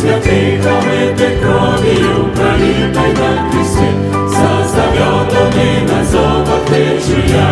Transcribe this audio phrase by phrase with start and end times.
[0.00, 3.90] святий, омити а кров'ю, пролітай на крісті,
[4.26, 6.64] за завьотами на зобах
[7.06, 7.50] чуя.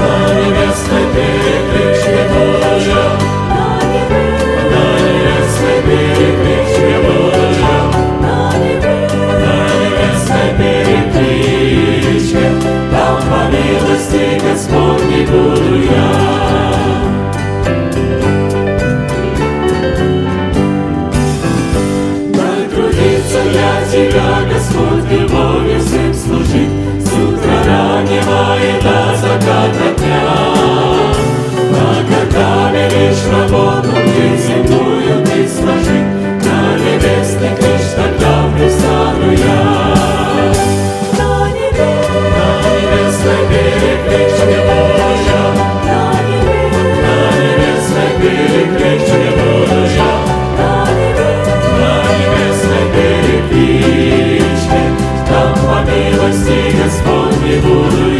[0.00, 3.04] На небесной перекличке Божья,
[3.50, 3.64] на
[5.04, 6.96] небесной перекличке
[8.22, 8.36] на
[9.78, 12.46] небесной перекличке,
[12.90, 16.27] там по милости Господней буду я.
[33.28, 36.00] свободом земную ты сложи,
[36.44, 39.60] На небесный крыш тогда пристану я.
[41.18, 45.42] На небесный, на небесный берег вечный Божья,
[45.84, 46.00] На
[47.38, 50.10] небесный берег вечный Божья,
[50.58, 50.72] На
[52.18, 54.88] небесный берег вечный,
[55.28, 58.17] Там по милости Господь не буду я.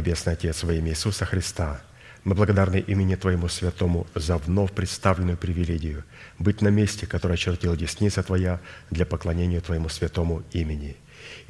[0.00, 1.80] Небесный Отец, во имя Иисуса Христа,
[2.24, 6.04] мы благодарны имени Твоему Святому за вновь представленную привилегию
[6.38, 10.96] быть на месте, которое очертила десница Твоя для поклонения Твоему святому имени.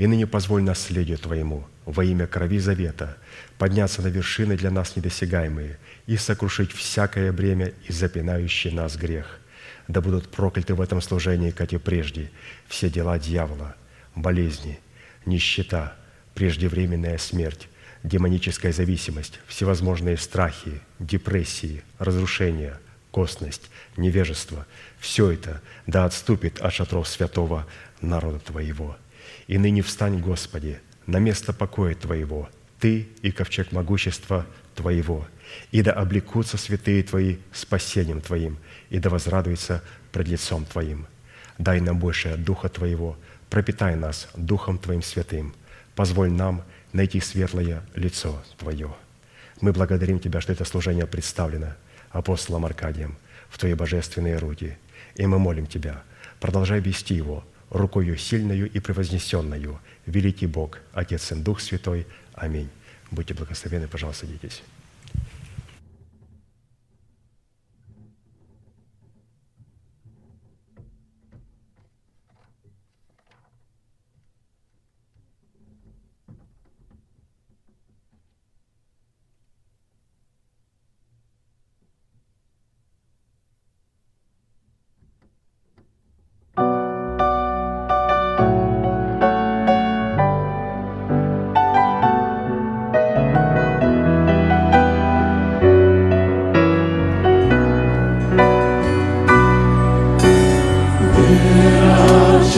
[0.00, 3.18] И ныне позволь наследию Твоему во имя крови завета
[3.58, 9.38] подняться на вершины для нас недосягаемые и сокрушить всякое бремя и запинающий нас грех.
[9.88, 12.30] Да будут прокляты в этом служении, как и прежде,
[12.66, 13.76] все дела дьявола,
[14.14, 14.80] болезни,
[15.26, 15.94] нищета,
[16.34, 17.68] преждевременная смерть,
[18.02, 24.66] демоническая зависимость, всевозможные страхи, депрессии, разрушения, косность, невежество–
[24.98, 27.66] все это да отступит от шатров святого
[28.00, 28.96] народа Твоего.
[29.50, 30.78] И ныне встань, Господи,
[31.08, 34.46] на место покоя Твоего, Ты и ковчег могущества
[34.76, 35.26] Твоего,
[35.72, 38.58] и да облекутся святые Твои спасением Твоим,
[38.90, 41.08] и да возрадуются пред лицом Твоим.
[41.58, 43.16] Дай нам больше Духа Твоего,
[43.48, 45.52] пропитай нас Духом Твоим святым.
[45.96, 46.62] Позволь нам–
[46.92, 48.94] найти светлое лицо Твое.
[49.60, 51.74] Мы благодарим Тебя, что это служение представлено
[52.12, 53.18] апостолом Аркадием
[53.48, 54.78] в Твои божественные руки.
[55.16, 56.04] И мы молим Тебя,
[56.38, 62.06] продолжай вести его рукою сильною и превознесенную, великий Бог, Отец и Дух Святой.
[62.34, 62.68] Аминь.
[63.10, 64.62] Будьте благословены, пожалуйста, садитесь.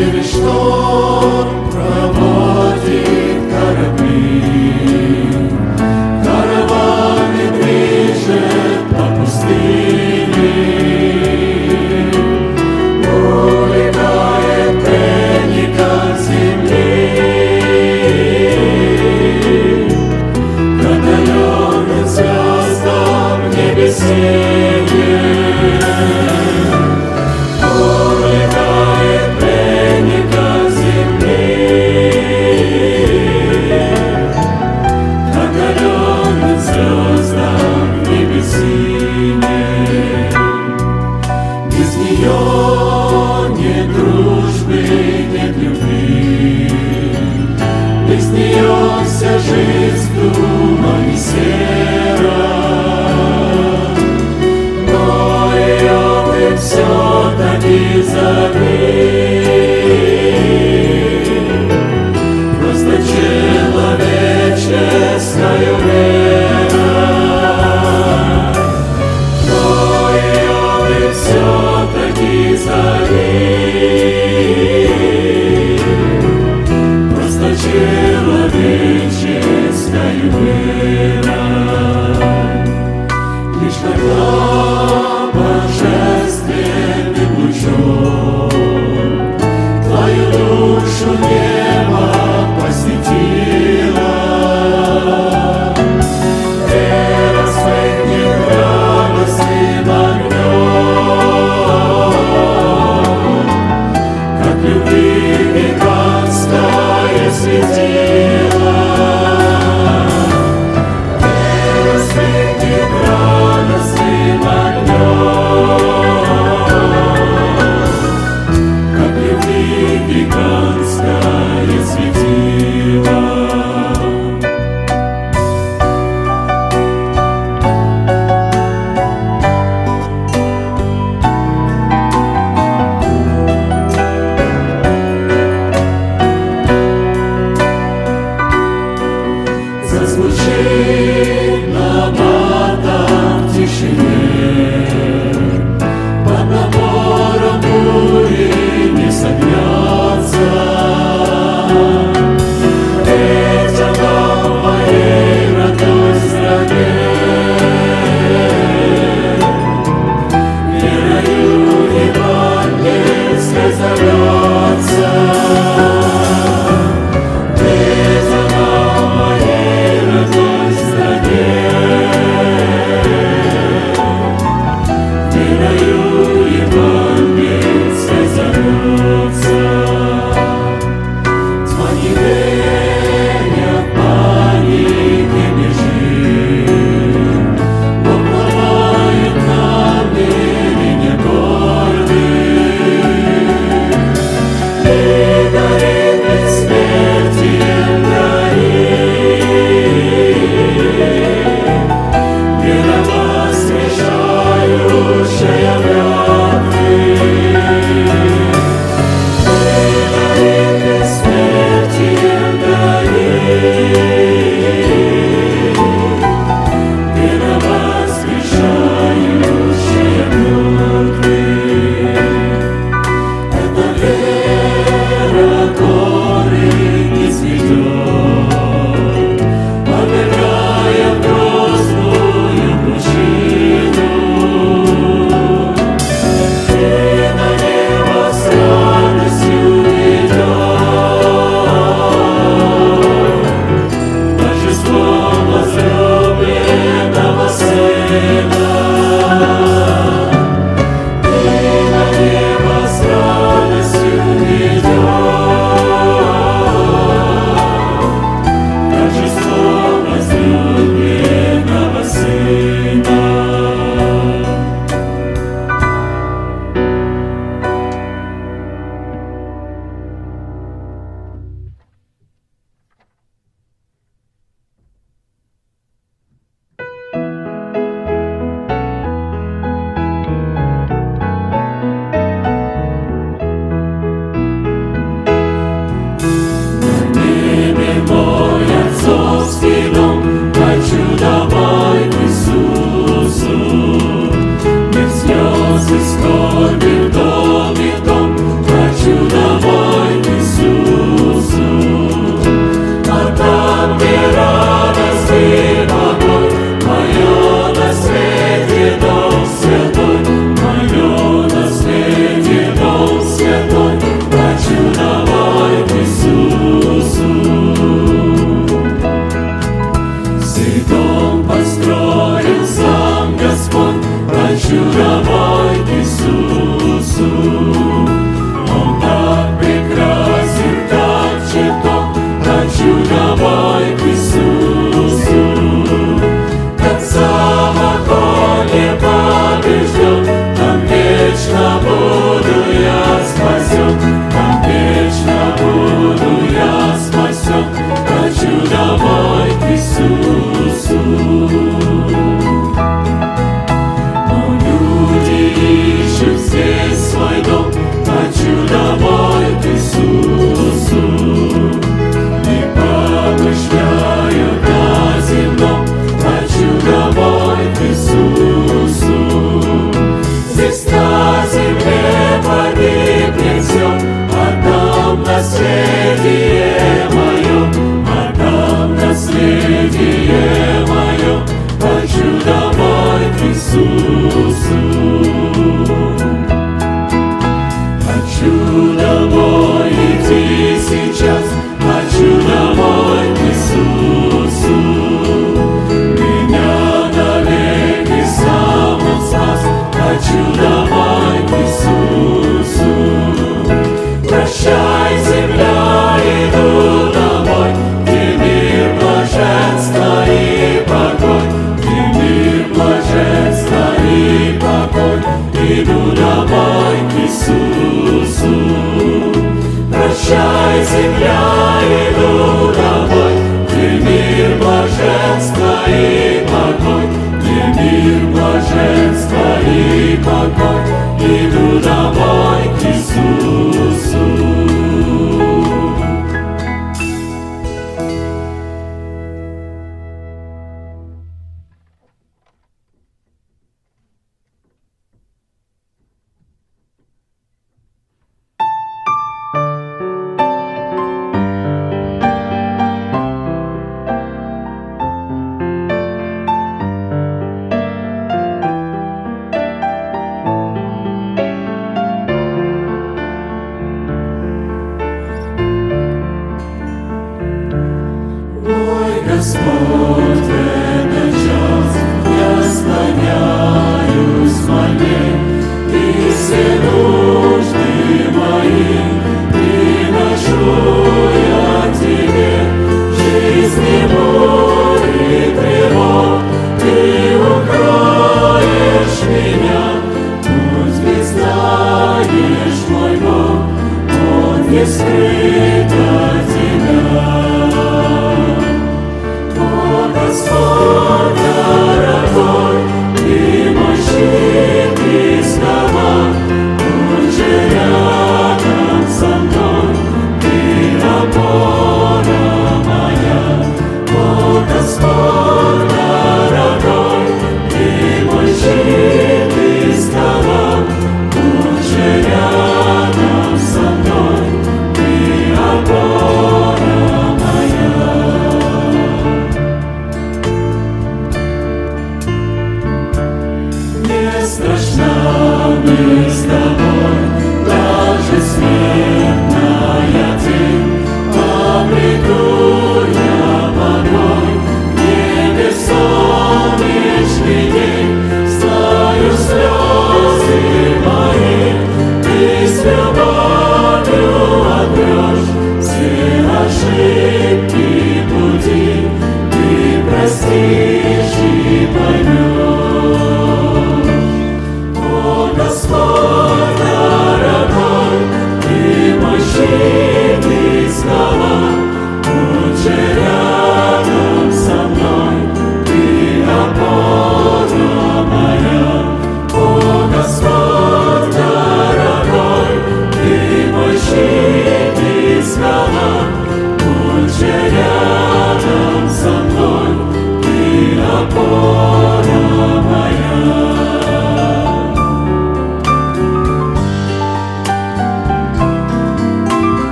[0.00, 1.09] через что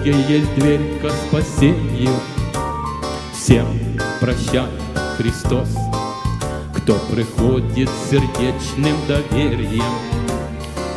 [0.00, 2.14] Божья есть дверь ко спасению.
[3.34, 3.66] Всем
[4.18, 4.70] прощает
[5.18, 5.68] Христос,
[6.74, 9.84] кто приходит с сердечным доверием,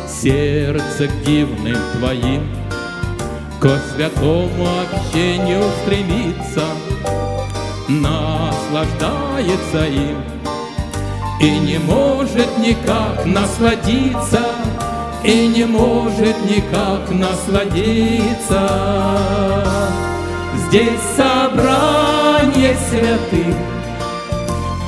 [0.08, 2.48] сердце дивным Твоим,
[3.60, 6.64] ко святому общению стремится,
[7.88, 10.16] наслаждается им
[11.42, 14.53] и не может никак насладиться
[15.24, 18.68] и не может никак насладиться.
[20.68, 23.56] Здесь собрание святых,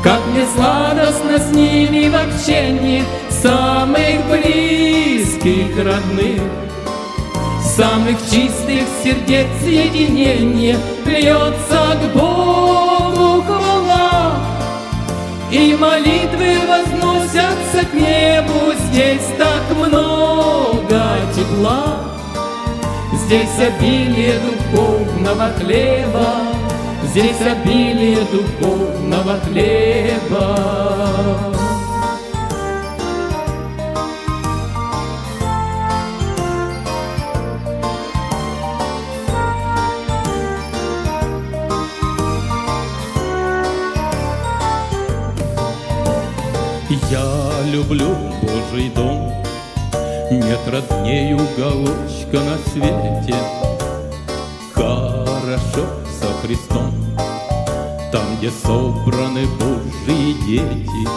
[0.04, 6.42] как мне сладостно с ними в общении самых близких родных,
[7.62, 14.32] самых чистых сердец единение льется к Богу хвала,
[15.50, 20.25] и молитвы возносятся к небу, здесь так много
[21.36, 21.98] тепла,
[23.12, 26.28] здесь обилие духовного хлеба,
[27.04, 30.56] здесь обилие духовного хлеба.
[47.10, 49.35] Я люблю Божий дом,
[50.36, 53.34] Нет родней уголочка на свете.
[54.74, 55.86] Хорошо
[56.20, 56.92] со Христом,
[58.12, 61.08] Там, где собраны Божьи дети.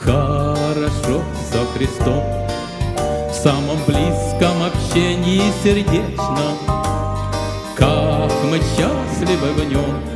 [0.00, 2.22] Хорошо со Христом,
[3.30, 6.56] В самом близком общении сердечном,
[7.76, 10.12] Как мы счастливы в нем,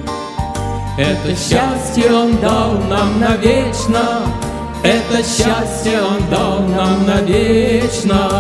[0.97, 4.23] это счастье Он дал нам навечно,
[4.87, 8.31] Это счастье Он дал нам навечно.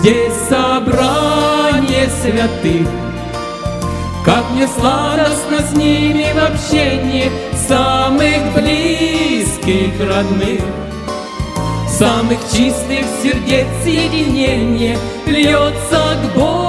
[0.00, 2.88] Здесь собрание святых,
[4.24, 7.30] Как мне сладостно с ними в общении,
[7.68, 10.62] Самых близких родных,
[11.88, 16.67] Самых чистых сердец единение Льется к Богу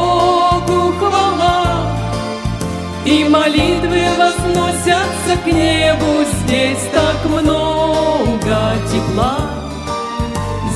[3.30, 9.50] молитвы возносятся к небу, Здесь так много тепла,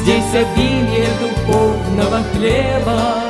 [0.02, 3.24] Здесь обилие духовного хлеба,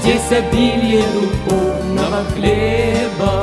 [0.00, 3.42] Здесь обилие духовного хлеба.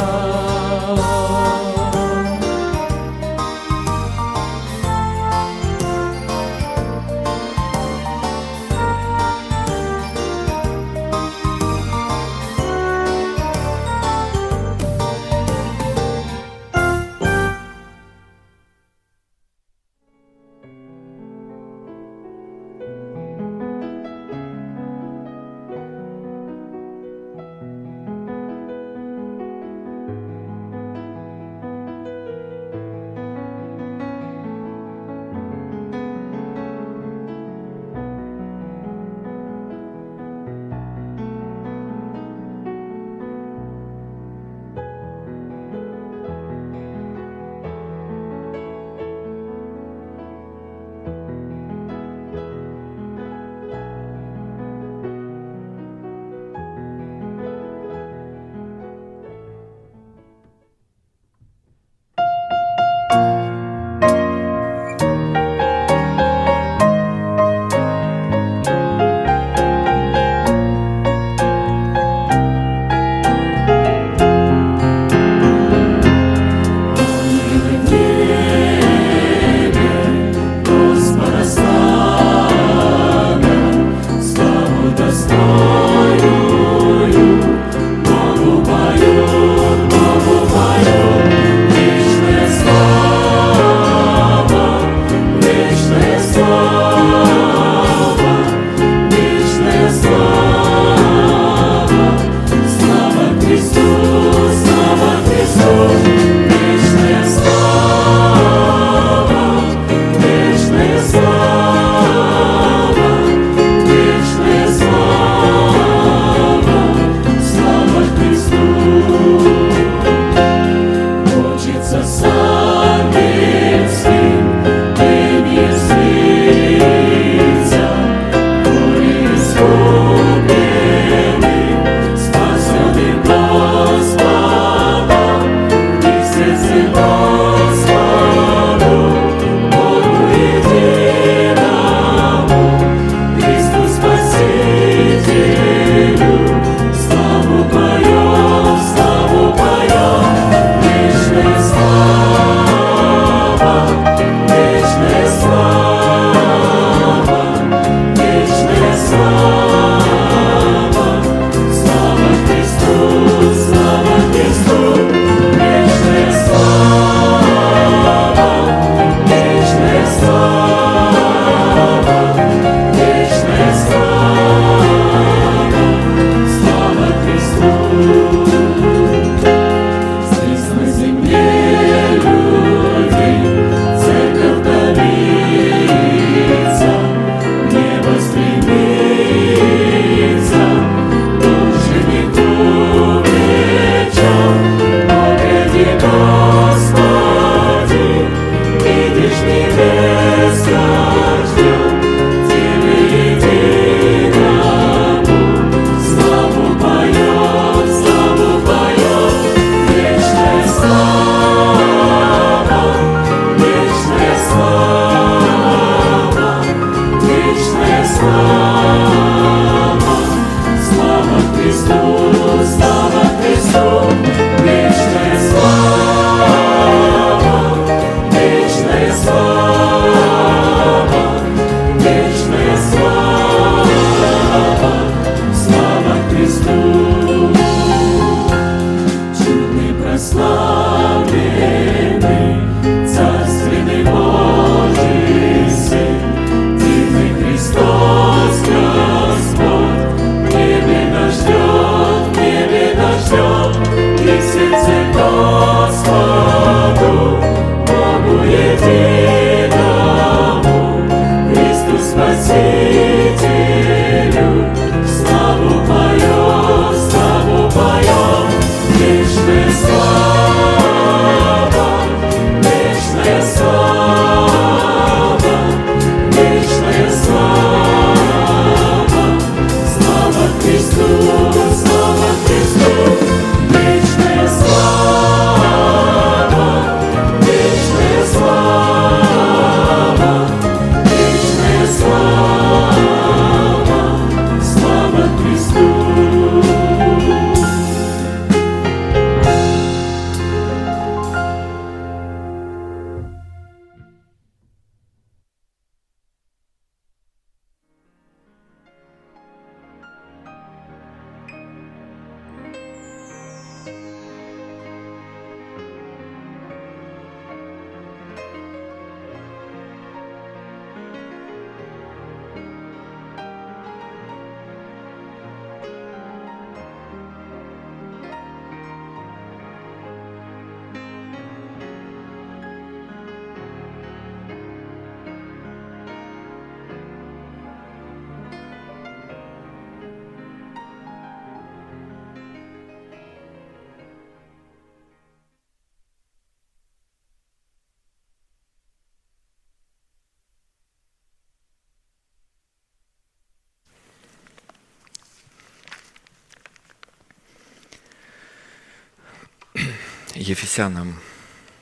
[360.39, 361.19] Ефесянам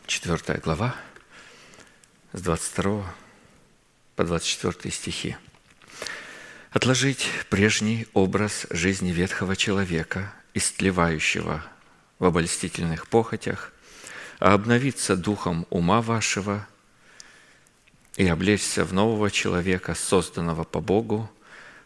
[0.08, 0.96] 4 глава
[2.34, 3.14] с 22
[4.16, 5.38] по 24 стихи.
[6.72, 11.64] «Отложить прежний образ жизни ветхого человека, истлевающего
[12.18, 13.74] в обольстительных похотях,
[14.40, 16.68] а обновиться духом ума вашего
[18.16, 21.30] и облечься в нового человека, созданного по Богу,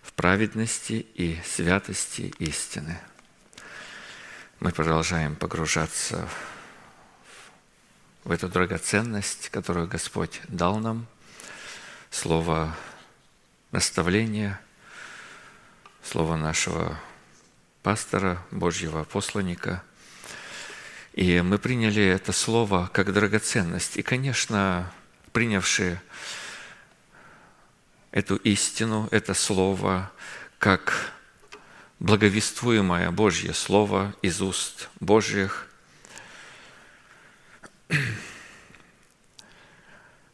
[0.01, 2.97] в праведности и святости истины».
[4.61, 6.61] Мы продолжаем погружаться в
[8.26, 11.07] эту драгоценность, которую Господь дал нам,
[12.09, 12.76] слово
[13.72, 14.59] наставления,
[16.03, 16.99] слово нашего
[17.84, 19.84] пастора, Божьего посланника.
[21.13, 23.97] И мы приняли это слово как драгоценность.
[23.97, 24.91] И, конечно,
[25.34, 26.01] принявшие
[28.11, 30.11] эту истину, это слово,
[30.59, 31.11] как
[31.99, 35.67] благовествуемое Божье Слово из уст Божьих–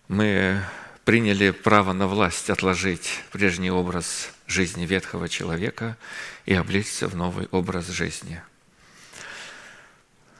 [0.07, 0.61] мы
[1.05, 5.97] приняли право на власть отложить прежний образ жизни ветхого человека
[6.45, 8.41] и облечься в новый образ жизни.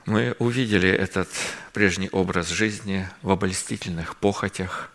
[0.06, 1.28] Мы увидели этот
[1.72, 4.90] прежний образ жизни в обольстительных похотях.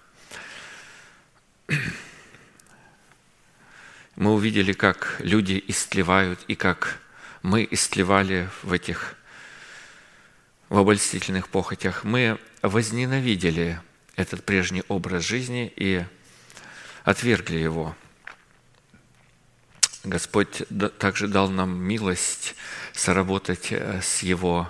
[4.16, 7.00] Мы увидели, как люди истлевают и как
[7.44, 9.16] мы истлевали в этих
[10.74, 12.04] в обольстительных похотях.
[12.04, 13.80] Мы возненавидели
[14.16, 16.04] этот прежний образ жизни и
[17.04, 17.96] отвергли его.
[20.04, 20.64] Господь
[20.98, 22.56] также дал нам милость
[22.92, 24.68] соработать э, с Его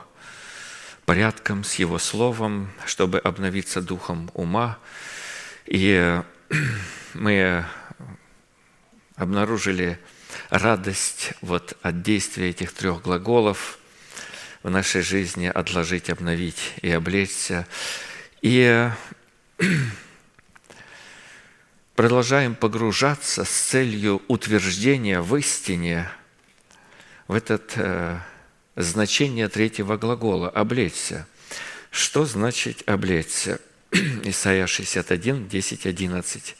[1.05, 4.79] порядком, с Его Словом, чтобы обновиться духом ума.
[5.67, 6.21] И
[7.13, 7.65] мы
[9.15, 9.97] обнаружили
[10.49, 13.79] радость вот от действия этих трех глаголов
[14.63, 17.67] в нашей жизни «отложить», «обновить» и «облечься».
[18.41, 18.89] И
[21.95, 26.09] продолжаем погружаться с целью утверждения в истине
[27.27, 28.19] в это э,
[28.75, 31.27] значение третьего глагола «облечься».
[31.91, 33.59] Что значит «облечься»?
[34.23, 36.55] Исайя 61, 10, 11.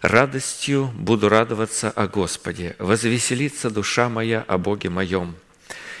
[0.00, 5.36] «Радостью буду радоваться о Господе, возвеселится душа моя о Боге моем,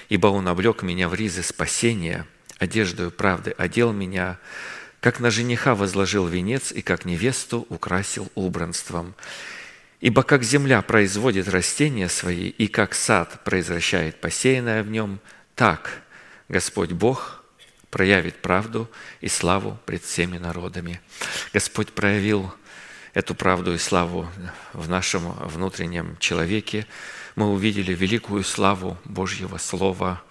[0.08, 2.26] ибо Он облег меня в ризы спасения,
[2.58, 4.38] одеждою правды одел меня,
[5.00, 9.14] как на жениха возложил венец и как невесту украсил убранством.
[10.00, 15.20] Ибо как земля производит растения свои, и как сад произвращает посеянное в нем,
[15.54, 16.02] так
[16.48, 17.44] Господь Бог
[17.90, 18.90] проявит правду
[19.20, 21.00] и славу пред всеми народами.
[21.52, 22.52] Господь проявил
[23.14, 24.28] эту правду и славу
[24.74, 26.86] в нашем внутреннем человеке.
[27.36, 30.22] Мы увидели великую славу Божьего Слова.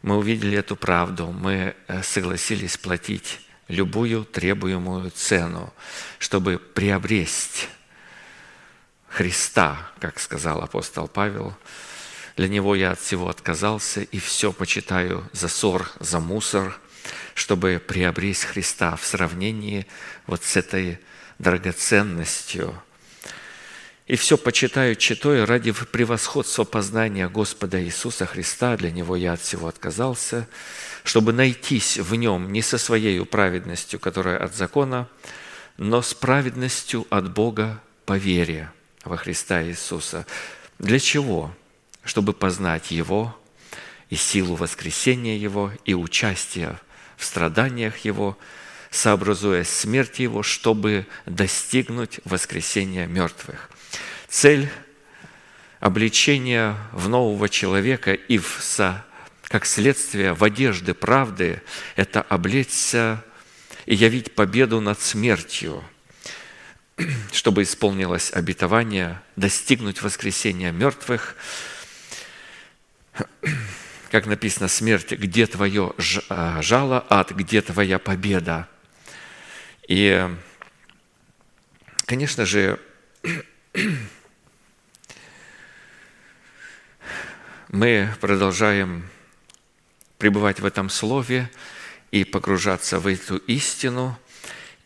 [0.00, 1.26] Мы увидели эту правду.
[1.26, 5.70] Мы э, согласились платить любую требуемую цену,
[6.18, 7.66] чтобы приобрести
[9.08, 11.54] Христа, как сказал апостол Павел.
[12.36, 16.80] Для Него я от всего отказался и все почитаю за ссор, за мусор,
[17.34, 19.86] чтобы приобрести Христа в сравнении
[20.26, 21.00] вот с этой
[21.38, 22.82] драгоценностью.
[24.06, 28.76] И все почитаю читой ради превосходства познания Господа Иисуса Христа.
[28.76, 30.46] Для Него я от всего отказался–
[31.04, 35.06] чтобы найтись в нем не со своей праведностью, которая от закона,
[35.76, 38.72] но с праведностью от Бога по вере
[39.04, 40.26] во Христа Иисуса.
[40.78, 41.54] Для чего?
[42.04, 43.38] Чтобы познать Его
[44.08, 46.78] и силу воскресения Его, и участие
[47.16, 48.38] в страданиях Его,
[48.90, 53.70] сообразуя смерть Его, чтобы достигнуть воскресения мертвых.
[54.34, 54.68] Цель
[55.78, 58.60] обличения в нового человека и в
[59.44, 61.62] как следствие в одежды правды–
[61.94, 63.22] это облечься
[63.86, 65.84] и явить победу над смертью,
[67.32, 71.36] чтобы исполнилось обетование достигнуть воскресения мертвых.
[74.10, 75.94] Как написано, смерть, где твое
[76.28, 78.68] а, жало, ад, где твоя победа.
[79.86, 80.28] И,
[82.04, 82.80] конечно же,
[87.74, 89.02] мы продолжаем
[90.18, 91.50] пребывать в этом слове
[92.12, 94.16] и погружаться в эту истину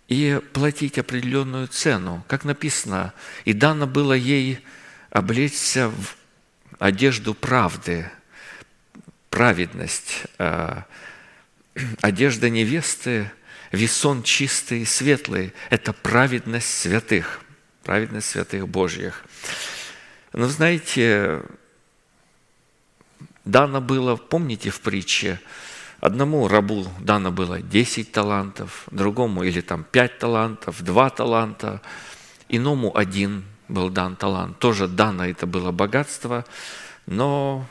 [0.09, 2.25] и платить определенную цену.
[2.29, 3.13] Как написано,
[3.45, 4.61] и дано было ей
[5.11, 6.17] облечься в
[6.79, 8.11] одежду правды,
[9.29, 10.87] праведность, а,
[12.01, 13.31] одежда невесты,
[13.71, 17.43] весон чистый и светлый– это праведность святых,
[17.85, 19.27] праведность святых Божьих.
[20.33, 21.43] Но знаете,
[23.49, 25.41] дано было, помните в притче,
[26.01, 31.81] одному рабу дано было 10 талантов, другому или там 5 талантов, 2 таланта,
[32.49, 34.59] иному один был дан талант.
[34.59, 36.45] Тоже дано это было богатство,
[37.07, 37.67] но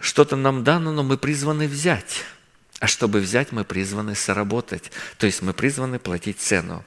[0.00, 2.24] что-то нам дано, но мы призваны взять.
[2.80, 4.90] А чтобы взять, мы призваны соработать.
[5.18, 6.84] То есть мы призваны платить цену.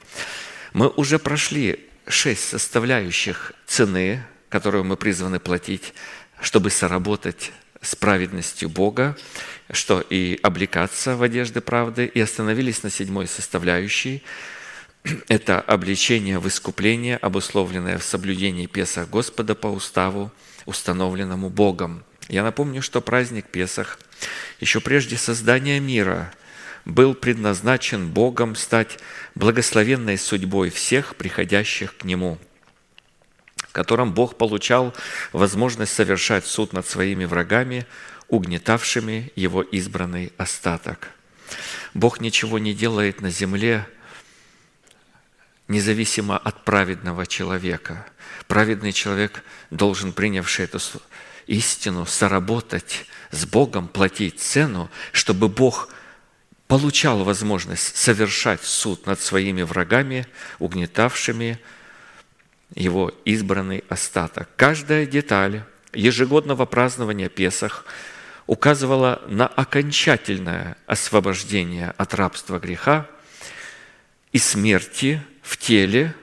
[0.74, 5.94] Мы уже прошли шесть составляющих цены, которую мы призваны платить
[6.42, 9.18] чтобы соработать с праведностью Бога,
[9.72, 14.24] что и облекаться в одежды правды, и остановились на седьмой составляющей.
[15.28, 20.32] Это обличение в искупление, обусловленное в соблюдении Песах Господа по уставу,
[20.66, 22.04] установленному Богом.
[22.28, 24.00] Я напомню, что праздник Песах
[24.60, 26.34] еще прежде создания мира
[26.86, 29.00] был предназначен Богом стать
[29.36, 32.38] благословенной судьбой всех приходящих к Нему–
[33.72, 34.94] котором Бог получал
[35.32, 37.86] возможность совершать суд над своими врагами,
[38.28, 41.10] угнетавшими его избранный остаток.
[41.94, 43.88] Бог ничего не делает на земле
[45.68, 48.06] независимо от праведного человека.
[48.48, 50.80] Праведный человек должен, принявший эту
[51.48, 55.90] истину, соработать с Богом, платить цену, чтобы Бог
[56.68, 60.28] получал возможность совершать суд над своими врагами,
[60.60, 61.60] угнетавшими
[62.76, 64.50] его избранный остаток.
[64.56, 65.64] Каждая деталь
[65.94, 67.86] ежегодного празднования Песах
[68.48, 73.08] указывала на окончательное освобождение от рабства греха
[74.32, 76.14] и смерти в теле,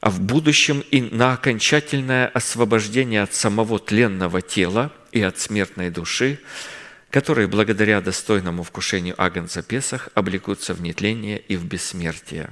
[0.00, 6.40] а в будущем и на окончательное освобождение от самого тленного тела и от смертной души,
[7.10, 12.50] которые благодаря достойному вкушению Агнца Песах облекутся в нетление и в бессмертие.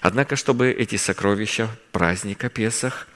[0.00, 3.08] Однако, чтобы эти сокровища праздника Песах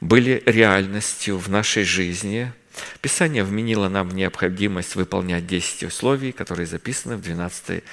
[0.00, 2.52] были реальностью в нашей жизни,
[3.00, 7.84] Писание вменило нам необходимость выполнять 10 условий, которые записаны в 12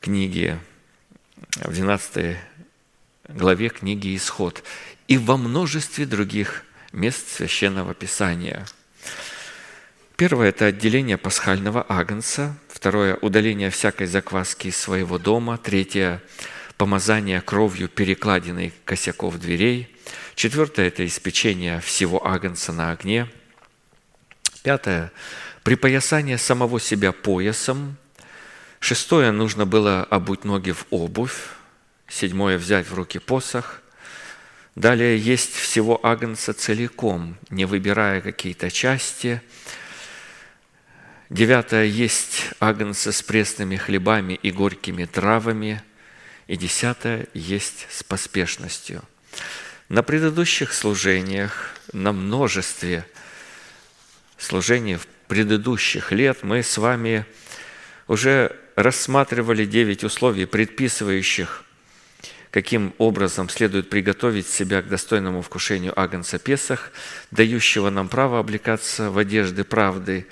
[0.00, 0.58] книге,
[1.62, 2.36] в 12
[3.28, 4.62] главе книги «Исход»
[5.06, 8.66] и во множестве других мест Священного Писания.
[10.16, 12.56] Первое– это отделение пасхального агнца.
[12.68, 15.58] Второе– удаление всякой закваски из своего дома.
[15.58, 16.22] Третье–
[16.80, 19.94] помазание кровью перекладиной косяков дверей.
[20.34, 23.28] Четвертое– это испечение всего агнца на огне.
[24.62, 25.12] Пятое–
[25.62, 27.98] припоясание самого себя поясом.
[28.78, 31.50] Шестое– нужно было обуть ноги в обувь.
[32.08, 33.82] Седьмое– взять в руки посох.
[34.74, 39.42] Далее есть всего агнца целиком, не выбирая какие-то части.
[41.28, 45.82] Девятое– есть агнца с пресными хлебами и горькими травами.
[46.50, 49.04] И десятое– есть с поспешностью.
[49.88, 53.06] На предыдущих служениях, на множестве
[54.36, 57.24] служений в предыдущих лет мы с вами
[58.08, 61.62] уже рассматривали девять условий, предписывающих
[62.50, 66.90] каким образом следует приготовить себя к достойному вкушению Агнца Песах,
[67.30, 70.26] дающего нам право облекаться в одежды правды,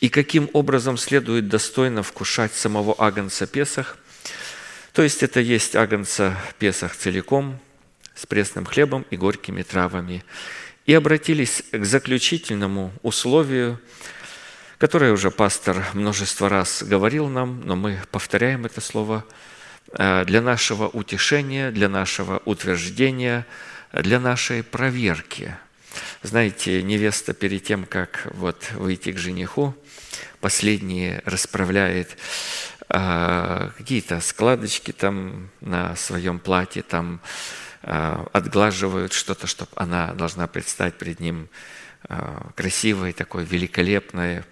[0.00, 3.98] и каким образом следует достойно вкушать самого Агнца Песах,
[4.96, 7.60] то есть это есть Агнца Песах целиком,
[8.16, 10.24] с пресным хлебом и горькими травами.
[10.86, 13.80] И обратились к заключительному условию,
[14.78, 19.24] которое уже пастор множество раз говорил нам, но мы повторяем это слово–
[19.92, 23.46] Э, для нашего утешения, для нашего утверждения,
[23.92, 25.56] для нашей проверки.
[26.22, 29.74] Знаете, невеста перед тем, как вот выйти к жениху,
[30.40, 32.16] последние расправляет
[32.88, 37.20] какие-то складочки там на своем платье, там
[37.82, 41.48] э, отглаживают что-то, чтобы она должна предстать перед ним
[42.54, 44.44] красивой, такой великолепной,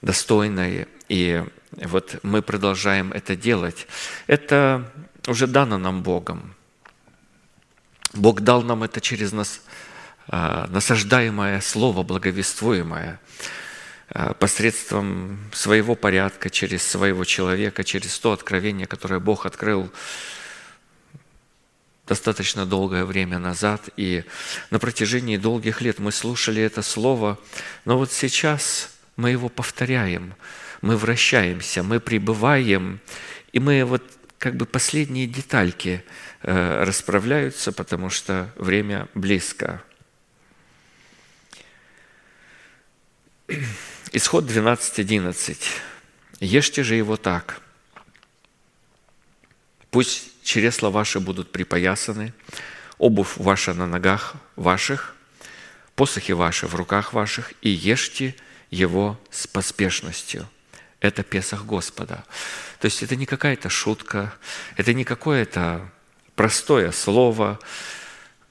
[0.00, 0.86] достойной.
[1.08, 1.42] И
[1.72, 3.88] вот мы продолжаем это делать.
[4.28, 4.88] Это
[5.26, 6.54] уже дано нам Богом.
[8.12, 9.60] Бог дал нам это через нас
[10.28, 13.63] а, насаждаемое слово, благовествуемое, а,
[14.38, 19.90] посредством своего порядка, через своего человека, через то откровение, которое Бог открыл
[22.06, 24.24] достаточно долгое время назад, и
[24.70, 27.38] на протяжении долгих лет мы слушали это слово,
[27.84, 30.34] но вот сейчас мы его повторяем–
[30.84, 33.00] мы вращаемся, мы пребываем,
[33.52, 34.02] и мы вот
[34.38, 36.04] как бы последние детальки
[36.42, 39.82] э, расправляются, потому что время близко.
[44.16, 45.56] Исход 12.11.
[46.38, 47.60] «Ешьте же его так.
[49.90, 52.32] Пусть чресла ваши будут припоясаны,
[52.98, 55.16] обувь ваша на ногах ваших,
[55.96, 58.36] посохи ваши в руках ваших, и ешьте
[58.70, 60.48] его с поспешностью»
[61.00, 62.24] это Песах Господа.
[62.78, 64.32] То есть это не какая-то шутка,
[64.76, 65.90] это не какое-то
[66.36, 67.58] простое слово,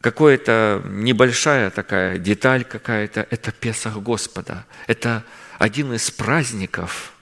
[0.02, 4.66] какое-то небольшая такая деталь какая-то, это Песах Господа.
[4.88, 5.24] Это
[5.60, 7.14] один из праздников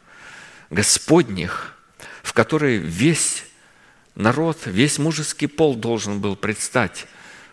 [0.69, 1.75] Господних,
[2.23, 3.43] в который весь
[4.15, 7.07] народ, весь мужеский пол должен был предстать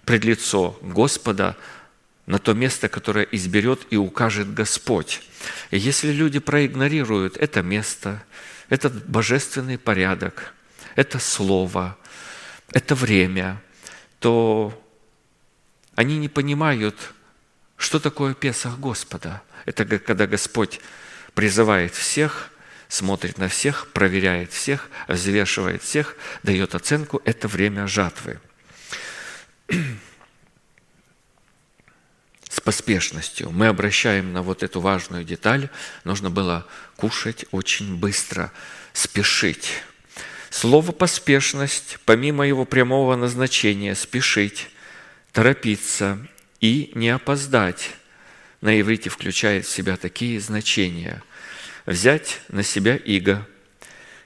[0.05, 1.57] пред лицо Господа
[2.27, 5.23] на то место, которое изберет и укажет Господь.
[5.71, 8.23] И если люди проигнорируют это место,
[8.69, 10.53] этот божественный порядок,
[10.95, 11.97] это слово,
[12.71, 13.63] это время,
[14.21, 14.79] то
[15.95, 17.15] они не понимают,
[17.79, 19.41] что такое Песах Господа.
[19.65, 20.81] Это когда Господь
[21.33, 22.51] призывает всех,
[22.89, 27.23] смотрит на всех, проверяет всех, взвешивает всех, дает оценку.
[27.25, 28.41] Это время жатвы
[32.51, 33.51] с поспешностью.
[33.51, 35.71] Мы обращаем на вот эту важную деталь.
[36.03, 36.67] Нужно было
[36.97, 38.53] кушать очень быстро,
[38.93, 39.71] спешить.
[40.51, 44.71] Слово «поспешность», помимо его прямого назначения, спешить,
[45.33, 46.19] торопиться
[46.61, 47.91] и не опоздать,
[48.61, 51.23] на иврите включает в себя такие значения.
[51.87, 53.47] Взять на себя иго,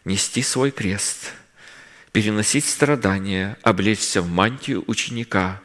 [0.04, 1.32] нести свой крест,
[2.10, 5.60] переносить страдания, облечься в мантию ученика,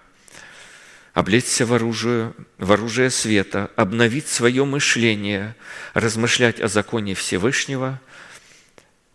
[1.14, 5.56] облечься в оружие, в оружие света, обновить свое мышление,
[5.94, 8.00] размышлять о законе Всевышнего,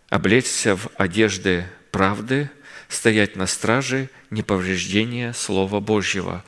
[0.09, 2.51] облечься в одежды правды,
[2.89, 6.45] стоять на страже неповреждения Слова Божьего.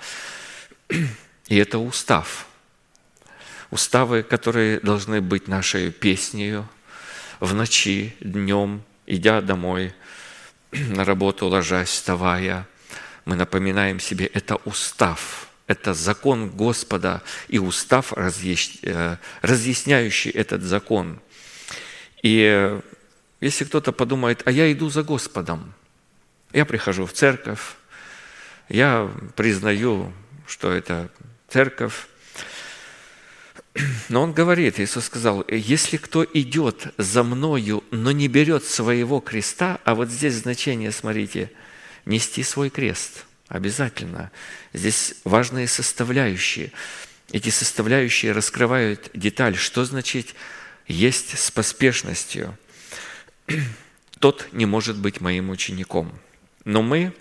[1.48, 2.46] И это устав.
[3.70, 6.68] Уставы, которые должны быть нашей песнею
[7.40, 9.94] в ночи, днем, идя домой,
[10.72, 12.66] на работу ложась, вставая.
[13.24, 21.20] Мы напоминаем себе, это устав, это закон Господа и устав, э, разъясняющий этот закон.
[22.22, 22.80] И
[23.40, 25.74] если кто-то подумает, а я иду за Господом,
[26.52, 27.76] я прихожу в церковь,
[28.68, 30.12] я признаю,
[30.46, 31.10] что это
[31.48, 32.06] церковь,
[34.08, 39.80] но он говорит, Иисус сказал, если кто идет за мною, но не берет своего креста,
[39.84, 41.50] а вот здесь значение, смотрите,
[42.06, 44.30] нести свой крест, обязательно.
[44.72, 46.70] Здесь важные составляющие.
[47.32, 50.34] Эти составляющие раскрывают деталь, что значит
[50.86, 52.56] есть с поспешностью.
[54.20, 56.16] Тот не может быть моим учеником.
[56.64, 57.12] Но мы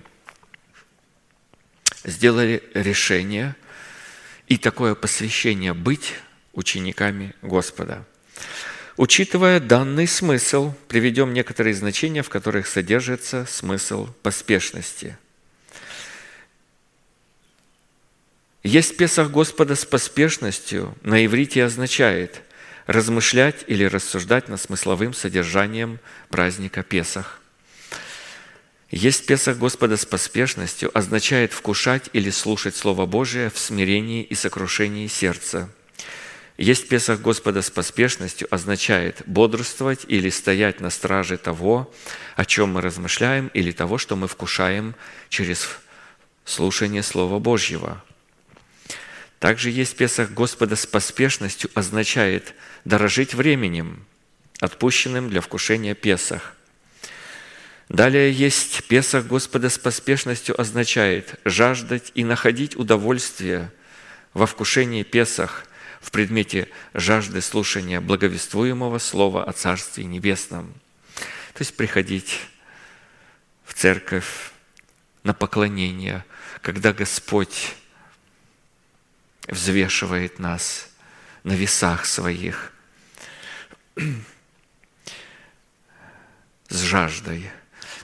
[2.04, 3.56] сделали решение
[4.48, 6.14] и такое посвящение быть
[6.54, 8.06] учениками Господа.
[8.96, 15.18] Учитывая данный смысл, приведем некоторые значения, в которых содержится смысл поспешности.
[18.62, 22.42] Есть Песах Господа с поспешностью на иврите означает
[22.86, 26.00] размышлять или рассуждать над смысловым содержанием
[26.30, 27.43] праздника Песах.
[28.96, 35.08] Есть Песах Господа с поспешностью означает вкушать или слушать Слово Божие в смирении и сокрушении
[35.08, 35.70] сердца–
[36.58, 41.92] есть Песах Господа с поспешностью означает бодрствовать или стоять на страже того,
[42.36, 44.94] о чем мы размышляем, или того, что мы вкушаем
[45.30, 45.68] через
[46.46, 48.04] слушание Слова Божьего.
[49.40, 52.54] Также есть Песах Господа с поспешностью означает
[52.86, 54.06] дорожить временем,
[54.60, 56.56] отпущенным для вкушения Песах.
[57.90, 63.72] Далее есть Песах Господа с поспешностью означает жаждать и находить удовольствие
[64.34, 65.66] во вкушении Песах–
[66.04, 70.74] в предмете жажды слушания благовествуемого слова о Царстве Небесном.
[71.54, 72.42] То есть приходить
[73.64, 74.52] в церковь
[75.24, 76.26] на поклонение,
[76.62, 77.74] когда Господь
[79.48, 80.90] взвешивает нас
[81.44, 82.74] на весах своих
[86.68, 87.50] с жаждой.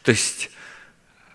[0.09, 0.49] То есть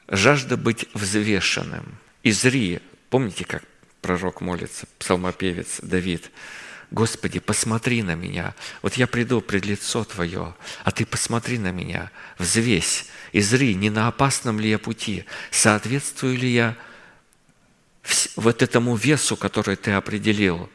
[0.09, 1.97] жажда быть взвешенным.
[2.25, 3.63] Изри, помните, как
[4.01, 6.33] пророк молится, псалмопевец Давид,
[6.91, 8.53] «Господи, посмотри на меня,
[8.83, 13.91] вот я приду пред лицо Твое, а Ты посмотри на меня, взвесь, и зри, не
[13.91, 16.77] на опасном ли я пути, соответствую ли я
[18.35, 20.69] вот этому весу, который Ты определил.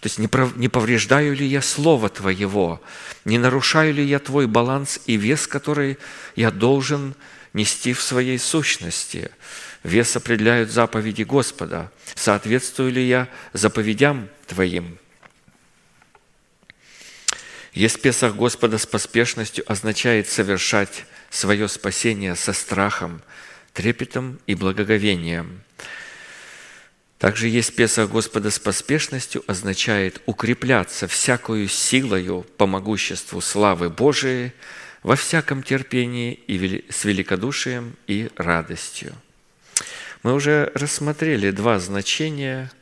[0.00, 2.82] То есть не повреждаю ли я Слово Твоего,
[3.24, 5.98] не нарушаю ли я Твой баланс и вес, который
[6.34, 7.14] я должен
[7.54, 9.30] нести в своей сущности.
[9.82, 11.90] Вес определяют заповеди Господа.
[12.14, 14.98] Соответствую ли я заповедям Твоим?
[17.72, 23.22] Есть Песах Господа с поспешностью означает совершать свое спасение со страхом,
[23.72, 25.62] трепетом и благоговением.
[27.18, 34.52] Также есть Песах Господа с поспешностью означает укрепляться всякую силою по могуществу славы Божией
[35.04, 39.14] во всяком терпении и с великодушием и радостью.
[40.22, 42.72] Мы уже рассмотрели два значения,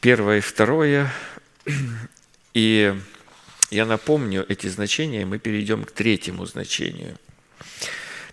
[0.00, 1.10] первое и второе,
[2.54, 2.94] и
[3.70, 7.16] я напомню эти значения, и мы перейдем к третьему значению.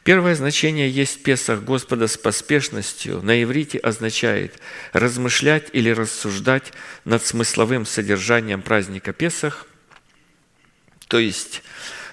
[0.04, 3.22] Первое значение есть Песах Господа с поспешностью.
[3.22, 4.60] На иврите означает
[4.92, 6.74] размышлять или рассуждать
[7.06, 9.68] над смысловым содержанием праздника Песах,
[11.08, 11.62] то есть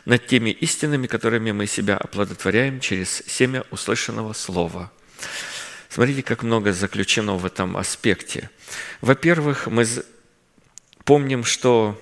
[0.07, 4.91] над теми истинами, которыми мы себя оплодотворяем через семя услышанного слова–
[5.97, 8.51] Смотрите, как много заключено в этом аспекте.
[9.01, 9.87] Во-первых, мы
[11.07, 11.99] помним, что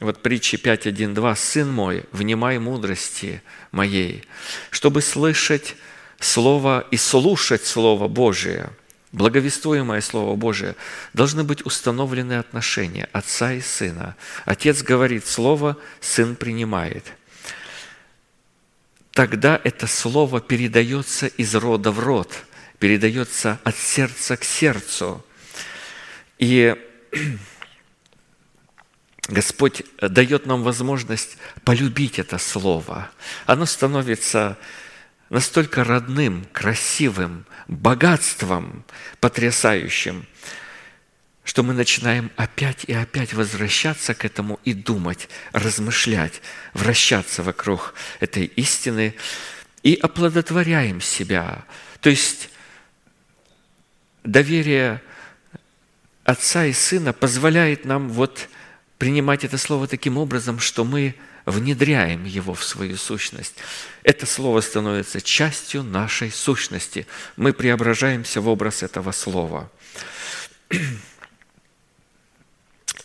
[0.00, 4.24] вот притчи 5.1.2 «Сын мой, внимай мудрости моей,
[4.70, 5.76] чтобы слышать
[6.18, 8.70] Слово и слушать Слово Божие,
[9.12, 10.74] благовествуемое Слово Божие,
[11.12, 14.16] должны быть установлены отношения отца и сына.
[14.44, 17.04] Отец говорит Слово, сын принимает–
[19.20, 22.42] тогда это слово передается из рода в род,
[22.78, 25.22] передается от сердца к сердцу.
[26.38, 26.74] И
[29.28, 33.10] Господь дает нам возможность полюбить это слово.
[33.44, 34.56] Оно становится
[35.28, 38.86] настолько родным, красивым, богатством
[39.20, 40.24] потрясающим,
[41.50, 46.42] что мы начинаем опять и опять возвращаться к этому и думать, размышлять,
[46.74, 49.16] вращаться вокруг этой истины
[49.82, 51.64] и оплодотворяем себя.
[52.02, 52.50] То есть
[54.22, 55.02] доверие
[56.22, 58.48] Отца и Сына позволяет нам вот
[58.98, 63.56] принимать это слово таким образом, что мы внедряем его в свою сущность.
[64.04, 67.08] Это слово становится частью нашей сущности.
[67.36, 69.68] Мы преображаемся в образ этого слова.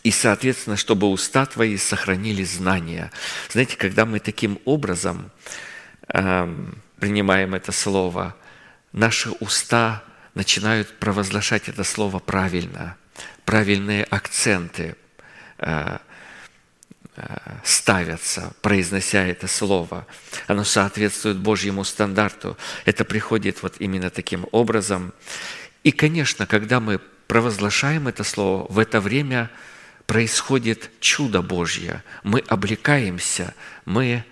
[0.06, 3.10] И, соответственно, чтобы уста твои сохранили знания.
[3.50, 5.32] Знаете, когда мы таким образом
[6.06, 6.56] э,
[7.00, 8.36] принимаем это слово,
[8.92, 10.04] наши уста
[10.34, 12.96] начинают провозглашать это слово правильно,
[13.44, 14.94] правильные акценты
[15.58, 15.98] э,
[17.16, 20.06] э, ставятся, произнося это слово.
[20.46, 22.56] Оно соответствует Божьему стандарту.
[22.84, 25.12] Это приходит вот именно таким образом.
[25.82, 29.50] И, конечно, когда мы провозглашаем это слово, в это время–
[30.06, 32.02] происходит чудо Божье.
[32.22, 33.54] Мы облекаемся,
[33.84, 34.24] мы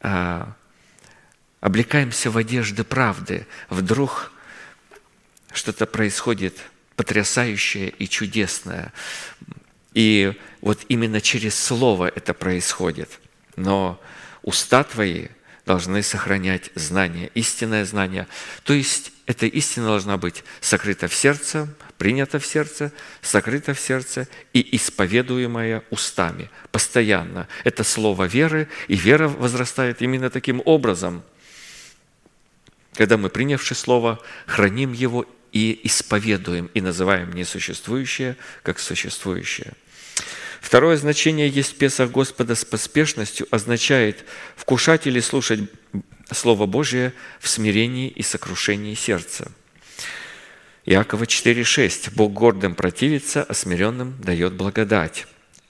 [0.00, 0.46] э,
[1.60, 3.46] облекаемся в одежды правды.
[3.70, 4.32] Вдруг
[5.52, 6.58] что-то происходит
[6.96, 8.92] потрясающее и чудесное.
[9.94, 13.20] И вот именно через Слово это происходит.
[13.56, 14.00] Но
[14.42, 15.28] уста твои
[15.64, 18.26] должны сохранять знание, истинное знание.
[18.64, 22.92] То есть эта истина должна быть сокрыта в сердце, принята в сердце,
[23.22, 27.48] сокрыта в сердце и исповедуемая устами постоянно.
[27.64, 31.22] Это слово веры, и вера возрастает именно таким образом,
[32.94, 39.72] когда мы, принявши слово, храним его и исповедуем, и называем несуществующее как существующее.
[40.60, 44.24] Второе значение есть Песах Господа с поспешностью означает
[44.56, 45.60] вкушать или слушать
[46.32, 49.52] Слово Божие в смирении и сокрушении сердца.
[50.86, 52.12] Иакова 4,6.
[52.14, 55.26] Бог гордым противится, а смиренным дает благодать.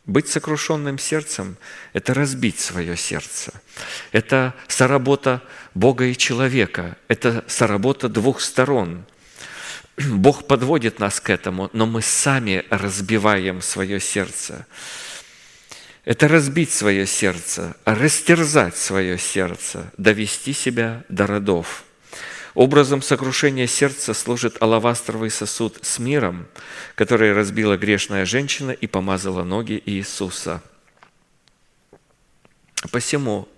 [0.06, 1.56] Быть сокрушенным сердцем–
[1.92, 3.52] это разбить свое сердце.
[4.12, 5.42] Это соработа
[5.74, 6.96] Бога и человека.
[7.08, 9.04] Это соработа двух сторон.
[9.96, 14.66] Бог подводит нас к этому, но мы сами разбиваем свое сердце
[16.04, 21.84] это разбить свое сердце, растерзать свое сердце, довести себя до родов.
[22.54, 26.46] Образом сокрушения сердца служит алавастровый сосуд с миром,
[26.94, 30.62] который разбила грешная женщина и помазала ноги Иисуса.
[32.92, 33.48] Посему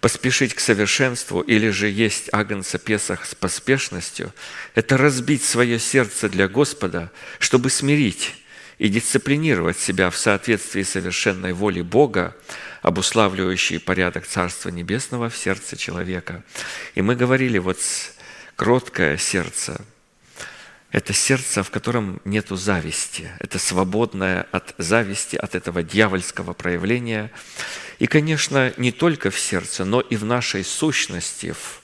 [0.00, 4.32] поспешить к совершенству или же есть агнца Песах с поспешностью–
[4.74, 8.34] это разбить свое сердце для Господа, чтобы смирить
[8.78, 12.36] и дисциплинировать себя в соответствии совершенной воле Бога,
[12.82, 16.42] обуславливающей порядок Царства Небесного в сердце человека.
[16.94, 17.78] И мы говорили, вот
[18.56, 19.80] кроткое сердце–
[20.94, 23.28] это сердце, в котором нет зависти.
[23.40, 27.32] Это свободное от зависти, от этого дьявольского проявления.
[27.98, 31.82] И, конечно, не только в сердце, но и в нашей сущности, в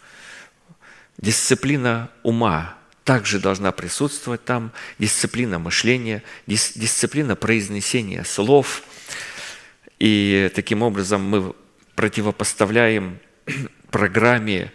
[1.18, 8.84] дисциплина ума, также должна присутствовать там дисциплина мышления, дис, дисциплина произнесения слов.
[9.98, 11.52] И таким образом мы
[11.96, 13.18] противопоставляем
[13.90, 14.72] программе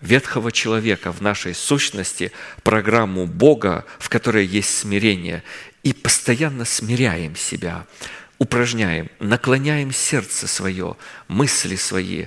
[0.00, 2.32] ветхого человека в нашей сущности
[2.62, 5.42] программу Бога, в которой есть смирение,
[5.82, 7.86] и постоянно смиряем себя,
[8.38, 10.96] упражняем, наклоняем сердце свое,
[11.26, 12.26] мысли свои,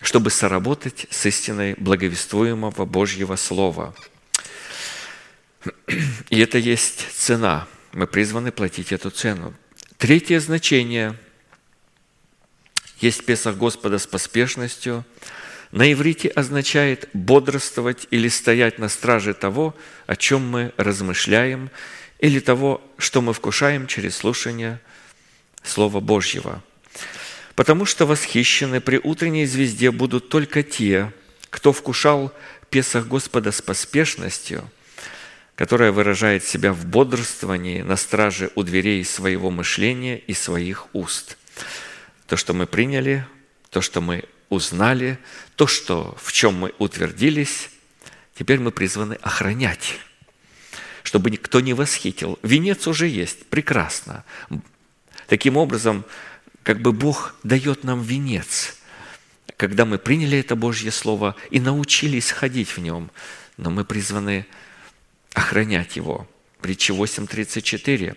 [0.00, 3.94] чтобы соработать с истиной благовествуемого Божьего Слова.
[6.28, 7.66] И это есть цена.
[7.92, 9.54] Мы призваны платить эту цену.
[9.96, 11.16] Третье значение
[13.00, 15.04] есть Песах Господа с поспешностью.
[15.72, 19.74] На иврите означает бодрствовать или стоять на страже того,
[20.06, 21.70] о чем мы размышляем,
[22.18, 24.80] или того, что мы вкушаем через слушание
[25.62, 26.62] Слова Божьего–
[27.54, 31.12] Потому что восхищены при утренней звезде будут только те,
[31.50, 32.32] кто вкушал
[32.68, 34.68] Песах Господа с поспешностью,
[35.54, 41.38] которая выражает себя в бодрствовании на страже у дверей своего мышления и своих уст.
[42.26, 43.24] То, что мы приняли,
[43.70, 45.18] то, что мы узнали,
[45.56, 47.70] то, что, в чем мы утвердились,
[48.34, 49.98] теперь мы призваны охранять,
[51.02, 52.38] чтобы никто не восхитил.
[52.42, 54.24] Венец уже есть, прекрасно.
[55.26, 56.04] Таким образом,
[56.62, 58.76] как бы Бог дает нам венец,
[59.56, 63.10] когда мы приняли это Божье Слово и научились ходить в нем,
[63.56, 64.46] но мы призваны
[65.32, 66.28] охранять его.
[66.60, 68.16] Притча 8.34.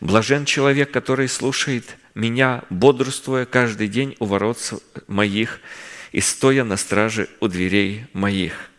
[0.00, 4.58] «Блажен человек, который слушает меня, бодрствуя каждый день у ворот
[5.06, 5.60] моих
[6.12, 8.70] и стоя на страже у дверей моих».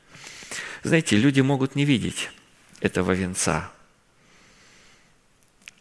[0.84, 2.30] Знаете, люди могут не видеть
[2.80, 3.72] этого венца,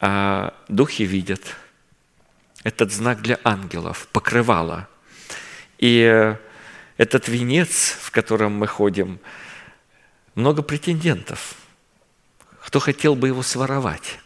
[0.01, 1.43] а духи видят–
[2.65, 4.89] этот знак для ангелов, покрывало.
[5.79, 6.37] И
[6.97, 9.21] этот венец, в котором мы ходим,
[10.35, 11.55] много претендентов.
[12.65, 14.19] Кто хотел бы его своровать?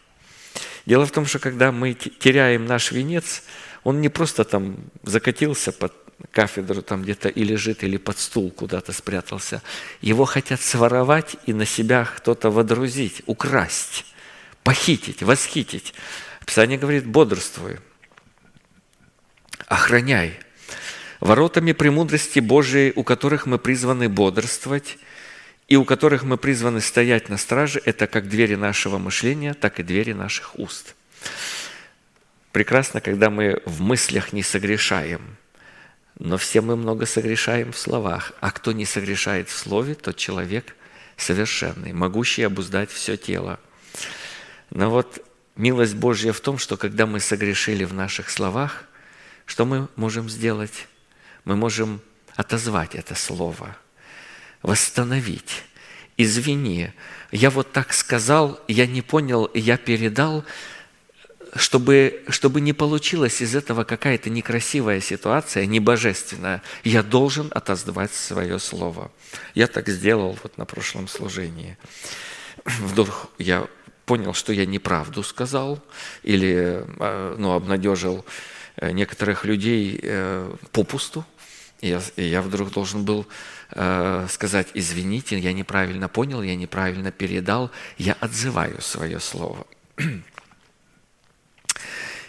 [0.86, 3.42] Дело в том, что когда мы теряем наш венец,
[3.84, 5.92] он не просто там закатился под
[6.30, 9.62] кафедру там где-то и лежит, или под стул куда-то спрятался.
[10.00, 14.04] Его хотят своровать и на себя кто-то водрузить, украсть,
[14.62, 15.94] похитить, восхитить.
[16.46, 17.78] Писание говорит, бодрствуй,
[19.66, 20.38] охраняй.
[21.20, 24.98] Воротами премудрости Божией, у которых мы призваны бодрствовать,
[25.68, 29.82] и у которых мы призваны стоять на страже, это как двери нашего мышления, так и
[29.82, 30.94] двери наших уст.
[32.52, 35.36] Прекрасно, когда мы в мыслях не согрешаем,
[36.18, 40.76] но все мы много согрешаем в словах, а кто не согрешает в слове, тот человек
[41.16, 43.58] совершенный, могущий обуздать все тело.
[44.70, 45.24] Но вот
[45.56, 48.84] милость Божья в том, что когда мы согрешили в наших словах–
[49.46, 50.88] что мы можем сделать?
[51.44, 52.00] Мы можем
[52.36, 53.76] отозвать это слово,
[54.62, 55.62] восстановить.
[56.16, 56.92] Извини,
[57.30, 60.44] я вот так сказал, я не понял, я передал,
[61.54, 69.10] чтобы, чтобы не получилась из этого какая-то некрасивая ситуация, небожественная, я должен отозвать свое слово.
[69.54, 71.76] Я так сделал вот на прошлом служении.
[72.64, 73.66] Вдруг я
[74.06, 75.82] понял, что я неправду сказал
[76.22, 78.24] или э, ну, обнадежил
[78.76, 81.24] Э, некоторых людей э, попусту.
[81.80, 83.26] И я, и я вдруг должен был
[83.74, 89.66] э, сказать, извините, я неправильно понял, я неправильно передал, я отзываю свое слово.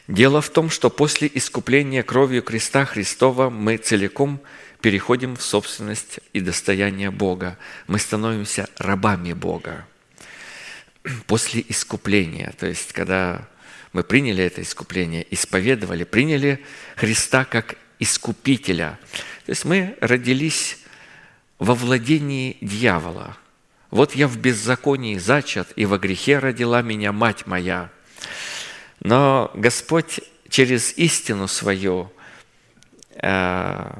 [0.07, 4.41] Дело в том, что после искупления кровью креста Христова мы целиком
[4.81, 7.57] переходим в собственность и достояние Бога.
[7.87, 9.85] Мы становимся рабами Бога.
[11.27, 13.47] После искупления, то есть когда
[13.93, 16.63] мы приняли это искупление, исповедовали, приняли
[16.95, 18.99] Христа как искупителя.
[19.45, 20.79] То есть мы родились
[21.63, 23.37] во владении дьявола.
[23.89, 27.89] Вот я в беззаконии зачат, и во грехе родила меня мать моя.
[28.99, 32.11] Но Господь через истину свою
[33.15, 33.93] э,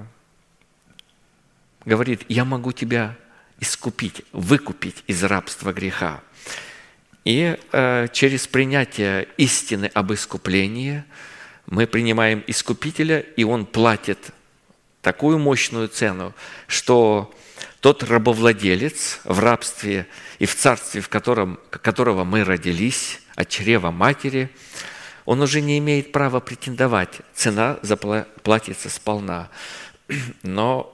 [1.86, 3.16] говорит, я могу тебя
[3.61, 6.20] искупить, выкупить из рабства греха.
[7.24, 11.05] И э, через принятие истины об искуплении
[11.68, 14.32] мы принимаем Искупителя, и Он платит
[15.01, 16.34] такую мощную цену,
[16.68, 17.34] что
[17.84, 20.08] тот рабовладелец в рабстве
[20.40, 24.50] и в царстве, в котором, которого мы родились, от чрева матери,
[25.26, 27.20] он уже не имеет права претендовать.
[27.34, 29.50] Цена заплатится сполна.
[30.44, 30.90] Но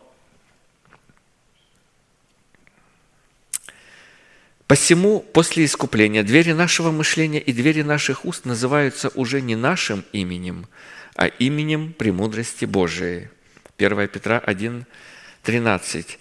[4.66, 10.68] Посему после искупления двери нашего мышления и двери наших уст называются уже не нашим именем,
[11.16, 13.30] а именем премудрости Божией.
[13.78, 14.86] 1 Петра 1,
[15.44, 16.20] 13.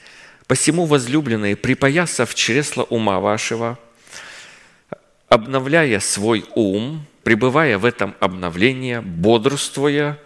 [0.49, 3.79] «Посему, возлюбленные, припоясав чресло ума вашего,
[5.29, 10.19] обновляя свой ум, пребывая в этом обновлении, бодрствуя,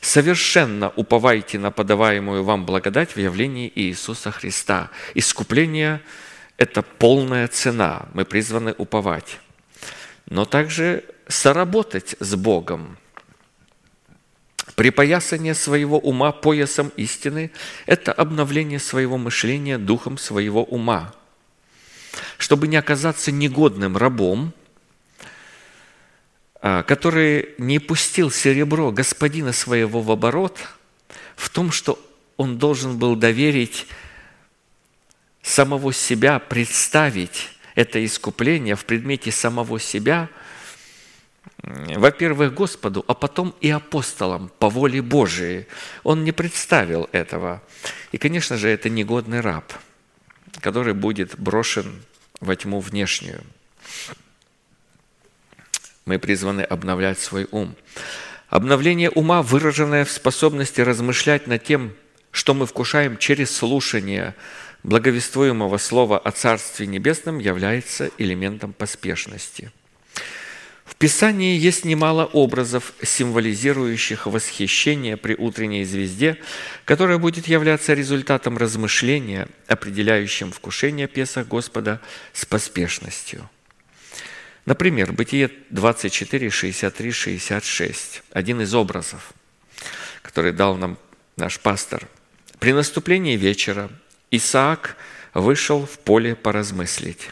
[0.00, 4.90] совершенно уповайте на подаваемую вам благодать в явлении Иисуса Христа».
[5.14, 6.00] Искупление–
[6.56, 9.38] это полная цена, мы призваны уповать.
[10.28, 12.98] Но также соработать с Богом.
[14.78, 17.50] Припоясание своего ума поясом истины–
[17.86, 21.12] это обновление своего мышления духом своего ума.
[22.36, 24.52] Чтобы не оказаться негодным рабом,
[26.62, 30.60] а, который не пустил серебро господина своего в оборот,
[31.34, 31.98] в том, что
[32.36, 33.88] он должен был доверить
[35.42, 40.28] самого себя представить это искупление в предмете самого себя,
[41.96, 45.66] во-первых, Господу, а потом и апостолам по воле Божией.
[46.02, 47.62] Он не представил этого.
[48.12, 49.72] И, конечно же, это негодный раб,
[50.60, 52.02] который будет брошен
[52.40, 53.42] во тьму внешнюю.
[56.06, 57.76] Мы призваны обновлять свой ум.
[58.48, 61.92] Обновление ума, выраженное в способности размышлять над тем,
[62.30, 64.34] что мы вкушаем через слушание
[64.84, 69.70] благовествуемого слова о Царстве Небесном является элементом поспешности.
[70.98, 76.38] Писании есть немало образов, символизирующих восхищение при утренней звезде,
[76.84, 82.00] которое будет являться результатом размышления, определяющим вкушение Песах Господа
[82.32, 83.48] с поспешностью.
[84.66, 88.22] Например, Бытие 24, 63, 66.
[88.32, 89.32] Один из образов,
[90.22, 90.98] который дал нам
[91.36, 92.08] наш пастор.
[92.58, 93.88] «При наступлении вечера
[94.32, 94.96] Исаак
[95.32, 97.30] вышел в поле поразмыслить.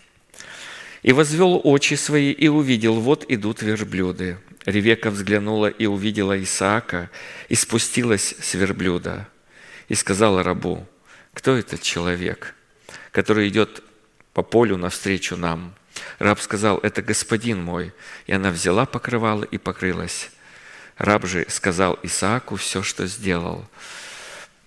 [1.06, 4.38] И возвел очи свои, и увидел, вот идут верблюды.
[4.64, 7.10] Ревека взглянула и увидела Исаака,
[7.48, 9.28] и спустилась с верблюда,
[9.86, 10.84] и сказала рабу,
[11.32, 12.56] кто этот человек,
[13.12, 13.84] который идет
[14.34, 15.76] по полю навстречу нам?
[16.18, 17.92] Раб сказал, это господин мой.
[18.26, 20.32] И она взяла покрывало и покрылась.
[20.98, 23.64] Раб же сказал Исааку все, что сделал.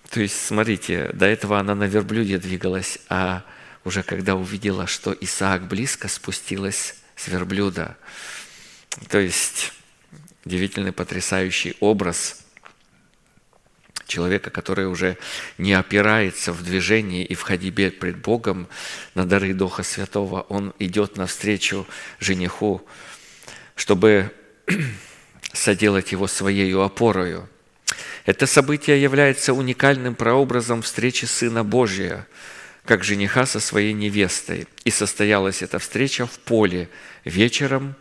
[0.10, 3.44] То есть, смотрите, до этого она на верблюде двигалась, а
[3.90, 7.98] уже когда увидела, что Исаак близко спустилась с верблюда.
[9.08, 9.74] То есть
[10.46, 12.46] удивительный, потрясающий образ
[14.06, 15.18] человека, который уже
[15.58, 18.68] не опирается в движении и в ходьбе пред Богом
[19.16, 20.42] на дары Духа Святого.
[20.50, 21.88] Он идет навстречу
[22.20, 22.88] жениху,
[23.76, 24.32] чтобы
[25.52, 27.50] соделать его своей опорою.
[28.28, 32.28] Это событие является уникальным прообразом встречи Сына Божия–
[32.90, 34.66] как жениха со своей невестой.
[34.84, 36.90] И состоялась эта встреча в поле
[37.24, 37.94] вечером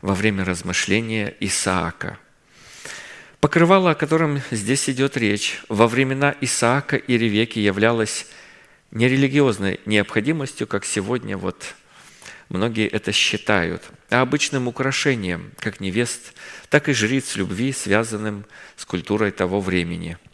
[0.00, 2.18] во время размышления Исаака.
[3.38, 8.26] Покрывало, о котором здесь идет речь, во времена Исаака и Ревеки являлось
[8.90, 11.76] не религиозной необходимостью, как сегодня вот
[12.48, 16.34] многие это считают, а обычным украшением, как невест,
[16.68, 20.18] так и жриц любви, связанным с культурой того времени–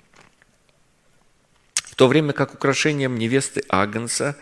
[1.99, 4.37] то время как украшением невесты Агнца,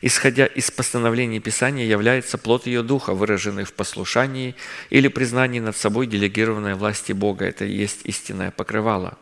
[0.00, 4.54] исходя из постановлений Писания, является плод ее духа, выраженный в послушании
[4.88, 7.44] или признании над собой делегированной власти Бога.
[7.44, 9.18] Это и есть истинное покрывало.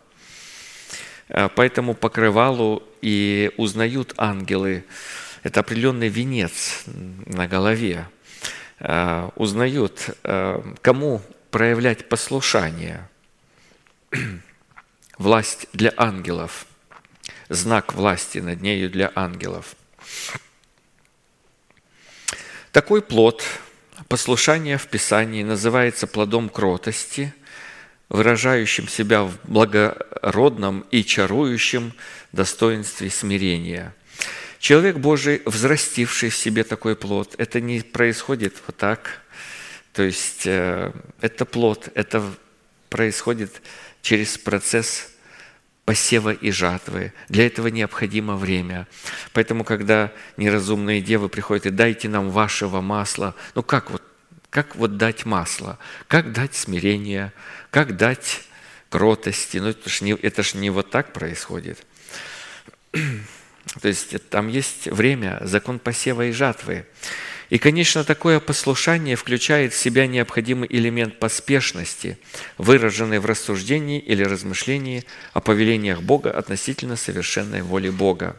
[1.29, 4.85] А, поэтому покрывалу и узнают ангелы.
[5.43, 6.85] Это определенный венец
[7.27, 8.07] на голове.
[8.79, 13.09] А, узнают, а, кому проявлять послушание.
[15.19, 16.67] Власть для ангелов–
[17.51, 19.75] знак власти над нею для ангелов.
[22.73, 23.45] Такой плод
[24.09, 27.35] послушания в Писании называется плодом кротости,
[28.09, 31.93] выражающим себя в благородном и чарующем
[32.33, 33.95] достоинстве смирения.
[34.61, 39.21] Человек Божий, взрастивший в себе такой плод, это не происходит вот так.
[39.93, 42.23] То есть э, это плод, это
[42.89, 43.63] происходит
[44.03, 45.11] через процесс
[45.91, 47.13] посева и жатвы.
[47.29, 48.87] Для этого необходимо время.
[49.33, 54.01] Поэтому, когда неразумные девы приходят и дайте нам вашего масла, ну как вот,
[54.51, 55.81] как вот дать масло?
[56.07, 57.33] Как дать смирение?
[57.73, 58.45] Как дать
[58.89, 59.59] кротости?
[59.59, 61.85] Ну это ж не, это ж не вот так происходит.
[62.93, 66.87] То есть там есть время, закон посева и жатвы.
[67.51, 72.17] И, конечно, такое послушание включает в себя необходимый элемент поспешности,
[72.59, 78.37] выраженный в рассуждении или размышлении о повелениях Бога относительно совершенной воли Бога.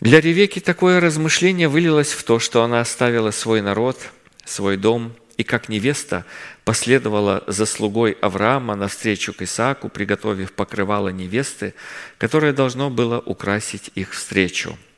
[0.00, 4.00] Для Ревеки такое размышление вылилось в то, что она оставила свой народ,
[4.46, 6.24] свой дом, и как невеста
[6.64, 11.74] последовала за слугой Авраама навстречу к Исааку, приготовив покрывало невесты,
[12.16, 14.78] которое должно было украсить их встречу–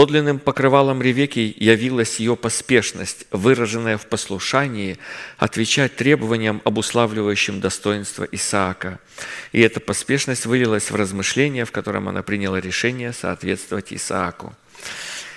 [0.00, 4.96] Подлинным покрывалом Ревеки явилась ее поспешность, выраженная в послушании,
[5.36, 8.98] отвечать требованиям, обуславливающим достоинство Исаака.
[9.52, 14.56] И эта поспешность вылилась в размышление, в котором она приняла решение соответствовать Исааку.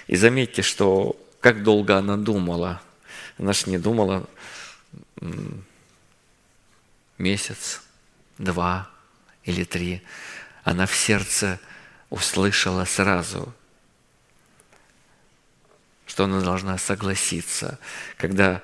[0.07, 2.81] И заметьте, что как долго она думала.
[3.37, 4.25] Она же не думала
[7.17, 7.81] месяц,
[8.37, 8.89] два
[9.43, 10.01] или три.
[10.63, 11.59] Она в сердце
[12.09, 13.53] услышала сразу–
[16.13, 17.79] что она должна согласиться.
[18.17, 18.61] Когда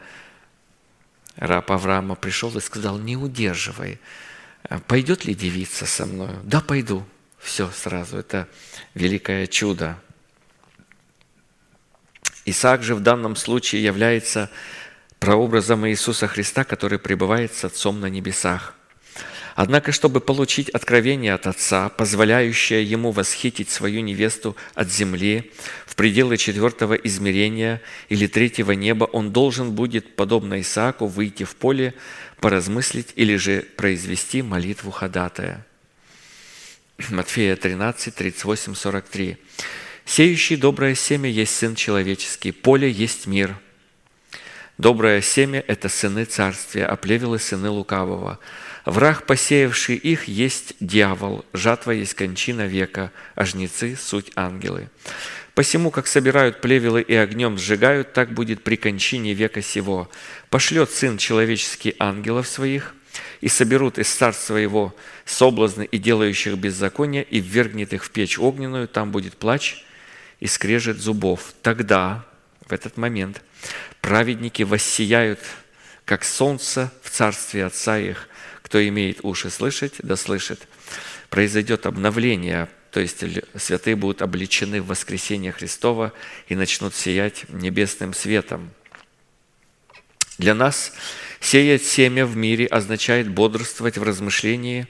[1.36, 4.00] раб Авраама пришел и сказал, не удерживай,
[4.86, 6.30] пойдет ли девица со мной?
[6.43, 7.04] Да, пойду.
[7.39, 8.47] Все сразу, это
[8.93, 9.97] великое чудо.
[12.45, 14.52] Исаак же в данном случае является
[15.18, 18.76] прообразом Иисуса Христа, который пребывает с Отцом на небесах.
[19.56, 25.52] Однако, чтобы получить откровение от Отца, позволяющее ему восхитить свою невесту от земли
[26.00, 31.93] пределы четвертого измерения или третьего неба, он должен будет, подобно Исааку, выйти в поле,
[32.39, 35.66] поразмыслить или же произвести молитву ходатая.
[37.10, 39.38] Матфея 13, 38, 43.
[40.06, 43.58] «Сеющий доброе семя есть Сын Человеческий, поле есть мир.
[44.78, 48.39] Доброе семя– это сыны царствия, а плевелы– сыны лукавого.
[48.86, 54.88] Враг, посеявший их, есть дьявол, жатва есть кончина века, а жнецы– суть ангелы.
[55.60, 60.10] Посему, как собирают плевелы и огнем сжигают, так будет при кончине века сего.
[60.49, 62.95] Пошлет Сын Человеческий ангелов своих,
[63.41, 64.95] и соберут из царства его
[65.26, 69.84] соблазны и делающих беззаконие, и ввергнет их в печь огненную, там будет плач
[70.39, 71.53] и скрежет зубов.
[71.62, 72.26] Тогда,
[72.66, 73.41] в этот момент,
[73.99, 75.41] праведники воссияют,
[76.05, 78.30] как солнце в царстве Отца их.
[78.62, 80.70] Кто имеет уши слышать, да слышит.
[81.30, 83.23] Произойдет обновление, то есть
[83.55, 86.13] святые будут обличены в воскресение Христова
[86.47, 88.71] и начнут сиять небесным светом.
[90.37, 90.93] Для нас
[91.39, 94.87] сеять семя в мире означает бодрствовать в размышлении,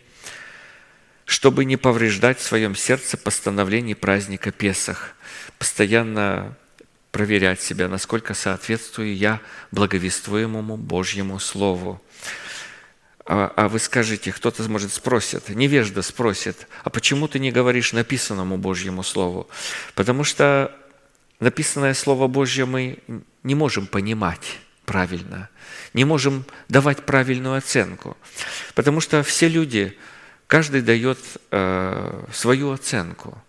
[1.26, 5.16] чтобы не повреждать в своем сердце постановлений праздника Песах,
[5.58, 6.56] постоянно
[7.12, 9.42] проверять себя, насколько соответствую я
[9.72, 12.02] благовествуемому Божьему Слову.
[13.32, 18.58] А, а вы скажете, кто-то, может, спросит, невежда спросит, а почему ты не говоришь написанному
[18.58, 19.48] Божьему Слову?
[19.94, 20.76] Потому что
[21.40, 22.98] написанное Слово Божье мы
[23.44, 25.48] не можем понимать правильно,
[25.94, 28.18] не можем давать правильную оценку.
[28.74, 29.96] Потому что все люди,
[30.48, 31.20] каждый дает
[31.52, 33.40] э, свою оценку.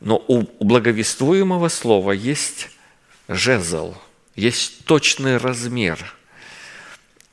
[0.00, 2.70] Но у благовествуемого слова есть
[3.28, 3.94] жезл,
[4.34, 6.16] есть точный размер.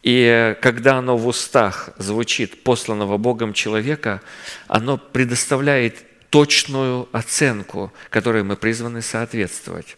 [0.07, 4.21] И когда оно в устах звучит посланного Богом человека,
[4.69, 5.97] оно предоставляет
[6.29, 9.97] точную оценку, которой мы призваны соответствовать.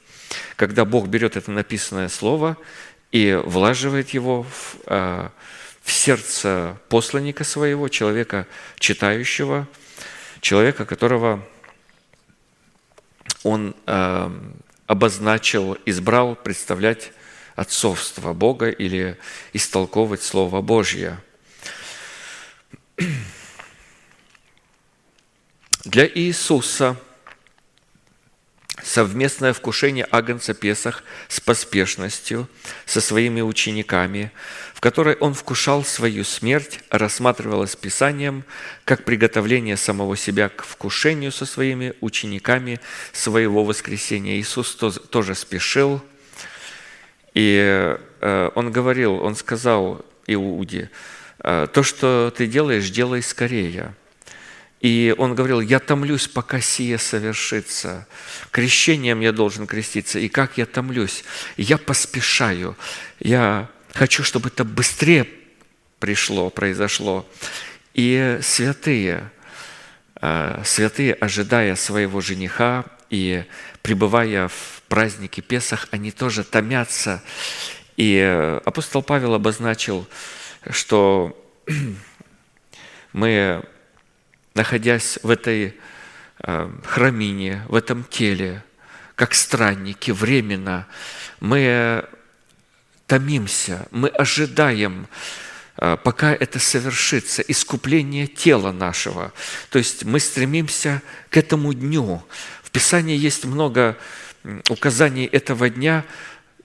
[0.55, 2.57] Когда Бог берет это написанное слово
[3.12, 5.30] и влаживает его в, э,
[5.84, 8.47] в сердце посланника своего, человека
[8.80, 9.68] читающего,
[10.41, 11.45] человека, которого
[13.43, 14.32] он э,
[14.88, 17.12] обозначил, избрал представлять
[17.60, 19.18] отцовство Бога или
[19.51, 21.20] истолковывать Слово Божье.
[25.84, 26.95] Для Иисуса
[28.82, 32.47] совместное вкушение Агнца Песах с поспешностью,
[32.86, 34.32] со своими учениками,
[34.74, 38.45] в которой он вкушал свою смерть, рассматривалось Писанием
[38.86, 42.80] как приготовление самого себя к вкушению со своими учениками
[43.12, 44.39] своего воскресения.
[44.39, 46.01] Иисус тоже спешил,
[47.34, 50.90] и э, он говорил, он сказал Иуде,
[51.44, 53.94] «Э, то, что ты делаешь, делай скорее.
[54.82, 58.08] И он говорил, я томлюсь, пока сие совершится.
[58.52, 60.20] Крещением я должен креститься.
[60.20, 61.26] И как я томлюсь?
[61.58, 62.78] Я поспешаю.
[63.20, 65.28] Я Хочу, чтобы это быстрее
[66.00, 67.28] пришло, произошло.
[67.94, 69.32] И святые,
[70.22, 73.45] э, святые, ожидая своего жениха и
[73.81, 77.23] пребывая в празднике Песах, они тоже томятся.
[77.98, 78.19] И
[78.65, 80.07] апостол Павел обозначил,
[80.69, 81.36] что
[83.14, 83.64] мы,
[84.53, 85.76] находясь в этой
[86.44, 88.64] э, храмине, в этом теле,
[89.15, 90.88] как странники, временно,
[91.40, 92.06] мы
[93.06, 95.07] томимся, мы ожидаем,
[95.76, 99.34] пока это совершится, искупление тела нашего.
[99.72, 102.23] То есть мы стремимся к этому дню.
[102.70, 103.98] В Писании есть много
[104.70, 106.06] указаний этого дня,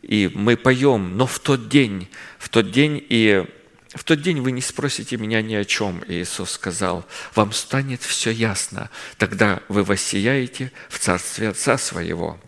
[0.02, 3.46] и мы поем, но в тот день, в тот день и
[3.94, 7.06] в тот день вы не спросите меня ни о чем, Иисус сказал.
[7.34, 8.90] Вам станет все ясно.
[9.16, 12.38] Тогда вы воссияете в Царстве Отца Своего.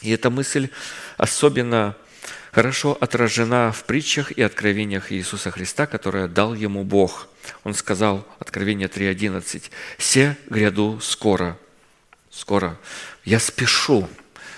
[0.00, 0.70] И эта мысль
[1.18, 1.96] особенно
[2.50, 7.28] хорошо отражена в притчах и откровениях Иисуса Христа, которые дал ему Бог.
[7.62, 9.64] Он сказал, Откровение 3.11,
[9.98, 11.58] «Се гряду скоро».
[12.34, 12.78] Скоро.
[13.24, 14.08] Я спешу.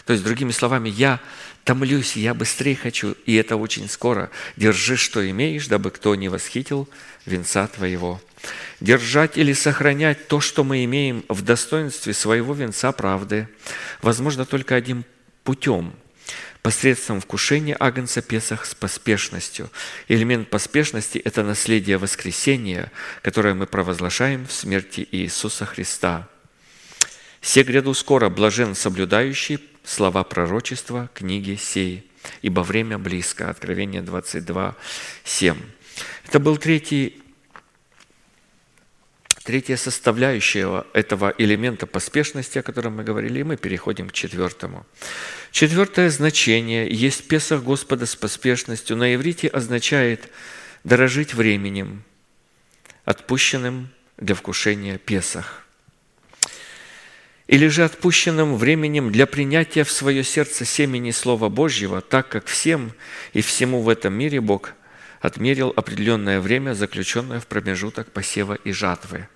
[0.07, 1.20] То есть, другими словами, я
[1.65, 4.31] томлюсь, я быстрее хочу, и это очень скоро.
[4.57, 6.89] Держи, что имеешь, дабы кто не восхитил
[7.27, 8.20] венца твоего.
[8.81, 13.48] Держать или сохранять то, что мы имеем в достоинстве своего венца правды,
[14.01, 15.05] возможно только одним
[15.43, 15.93] путем–
[16.62, 19.70] посредством вкушения Агнца Песах с поспешностью.
[20.09, 22.90] Элемент поспешности– это наследие воскресения,
[23.23, 26.28] которое мы провозглашаем в смерти Иисуса Христа.
[27.47, 32.10] «Се гряду скоро, блажен соблюдающий слова пророчества книги сей,
[32.43, 33.48] ибо время близко».
[33.48, 34.74] Откровение 22,
[35.23, 35.56] 7.
[36.27, 37.23] Это был третий
[39.44, 44.85] Третья составляющая этого элемента поспешности, о котором мы говорили, и мы переходим к четвертому.
[45.52, 48.97] Четвертое значение есть Песах Господа с поспешностью.
[48.97, 50.32] На иврите означает
[50.82, 52.02] дорожить временем,
[53.05, 55.65] отпущенным для вкушения Песах.
[57.47, 62.93] Или же отпущенным временем для принятия в свое сердце семени Слова Божьего, так как всем
[63.32, 64.73] и всему в этом мире Бог
[65.20, 69.28] отмерил определенное время, заключенное в промежуток посева и жатвы.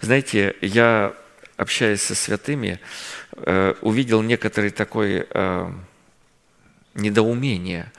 [0.00, 1.14] Знаете, я,
[1.56, 2.80] общаясь со святыми,
[3.32, 5.72] э, увидел некоторый такой э,
[6.94, 7.92] недоумение.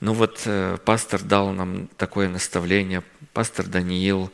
[0.00, 3.02] Ну вот э, пастор дал нам такое наставление,
[3.32, 4.32] пастор Даниил,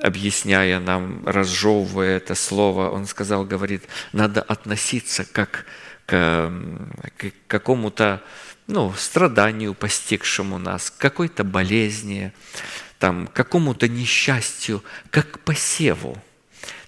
[0.00, 5.66] объясняя нам, разжевывая это слово, он сказал, говорит, надо относиться как
[6.06, 6.52] к,
[7.16, 8.22] к какому-то
[8.66, 12.32] ну, страданию, постигшему нас, к какой-то болезни,
[12.98, 16.16] там, к какому-то несчастью, как к посеву.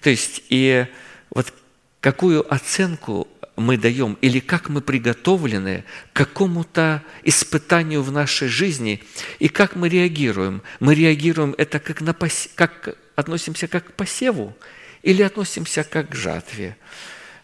[0.01, 0.87] То есть, и
[1.31, 1.53] вот
[2.01, 9.03] какую оценку мы даем или как мы приготовлены к какому-то испытанию в нашей жизни
[9.39, 10.63] и как мы реагируем.
[10.81, 12.49] Мы реагируем это как, на пос...
[12.55, 14.57] как относимся как к посеву
[15.03, 16.77] или относимся как к жатве.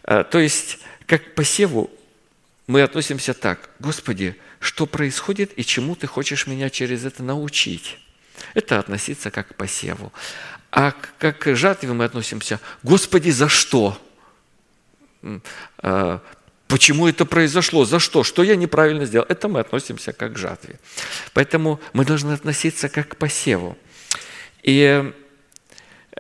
[0.03, 1.91] А, то есть как к посеву
[2.66, 7.99] мы относимся так, Господи, что происходит и чему Ты хочешь меня через это научить?
[8.55, 10.12] Это относиться как к посеву.
[10.70, 14.01] А как к жатве мы относимся, Господи, за что?
[15.79, 16.21] А,
[16.69, 17.85] почему это произошло?
[17.85, 18.25] За что?
[18.25, 19.27] Что я неправильно сделал?
[19.29, 20.79] Это мы относимся как к жатве.
[21.33, 23.77] Поэтому мы должны относиться как к посеву.
[24.63, 25.13] И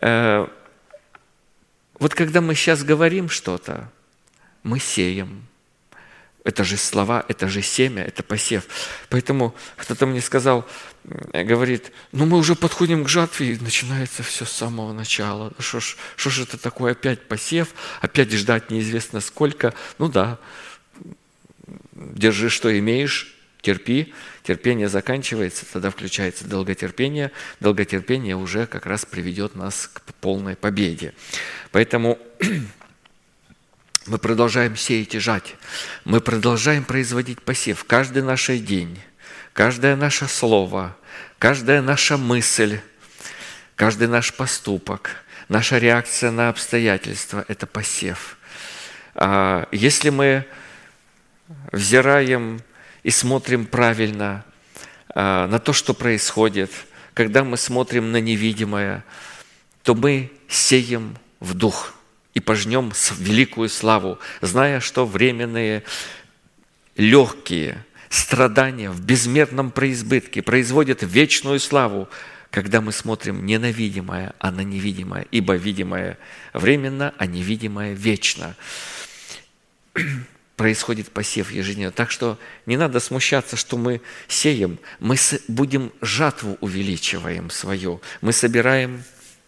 [0.00, 0.46] э,
[1.98, 3.90] вот когда мы сейчас говорим что-то,
[4.62, 5.46] мы сеем.
[6.42, 8.64] Это же слова, это же семя, это посев.
[9.10, 10.66] Поэтому кто-то мне сказал,
[11.32, 15.52] говорит, ну мы уже подходим к жатве, и начинается все с самого начала.
[15.58, 19.74] Что ж, что ж это такое, опять посев, опять ждать неизвестно сколько.
[19.98, 20.38] Ну да,
[21.94, 27.32] держи, что имеешь, терпи, терпение заканчивается, тогда включается долготерпение.
[27.60, 31.14] Долготерпение уже как раз приведет нас к полной победе.
[31.72, 32.18] Поэтому
[34.06, 35.56] мы продолжаем сеять и жать.
[36.04, 38.98] Мы продолжаем производить посев каждый наш день,
[39.52, 40.96] каждое наше слово,
[41.40, 42.78] каждая наша мысль,
[43.74, 48.36] каждый наш поступок, наша реакция на обстоятельства– это посев.
[49.16, 50.44] А если мы
[51.72, 52.60] взираем
[53.02, 54.44] и смотрим правильно
[55.08, 56.70] а, на то, что происходит,
[57.14, 59.02] когда мы смотрим на невидимое,
[59.82, 61.94] то мы сеем в дух–
[62.34, 65.82] и пожнем великую славу, зная, что временные
[66.96, 72.08] легкие страдания в безмерном преизбытке производят вечную славу,
[72.50, 76.18] когда мы смотрим не на видимое, а на невидимое, ибо видимое
[76.52, 78.56] временно, а невидимое вечно.
[80.56, 81.92] Происходит посев ежедневно.
[81.92, 85.16] Так что не надо смущаться, что мы сеем, мы
[85.46, 89.04] будем жатву увеличиваем свою, мы собираем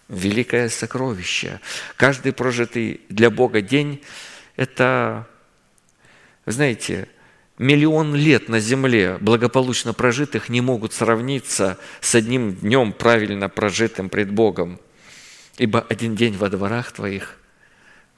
[0.08, 1.60] великое сокровище.
[1.96, 4.02] Каждый прожитый для Бога день–
[4.56, 5.26] это,
[6.46, 7.08] знаете,
[7.58, 14.30] миллион лет на земле благополучно прожитых не могут сравниться с одним днем правильно прожитым пред
[14.30, 14.80] Богом.
[15.58, 17.38] Ибо один день во дворах твоих,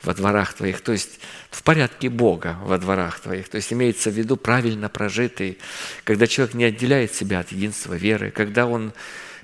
[0.03, 1.19] во дворах твоих, то есть
[1.51, 5.59] в порядке Бога во дворах твоих, то есть имеется в виду правильно прожитый,
[6.05, 8.93] когда человек не отделяет себя от единства веры, когда он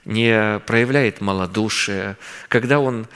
[0.05, 2.17] не проявляет малодушие,
[2.49, 3.07] когда он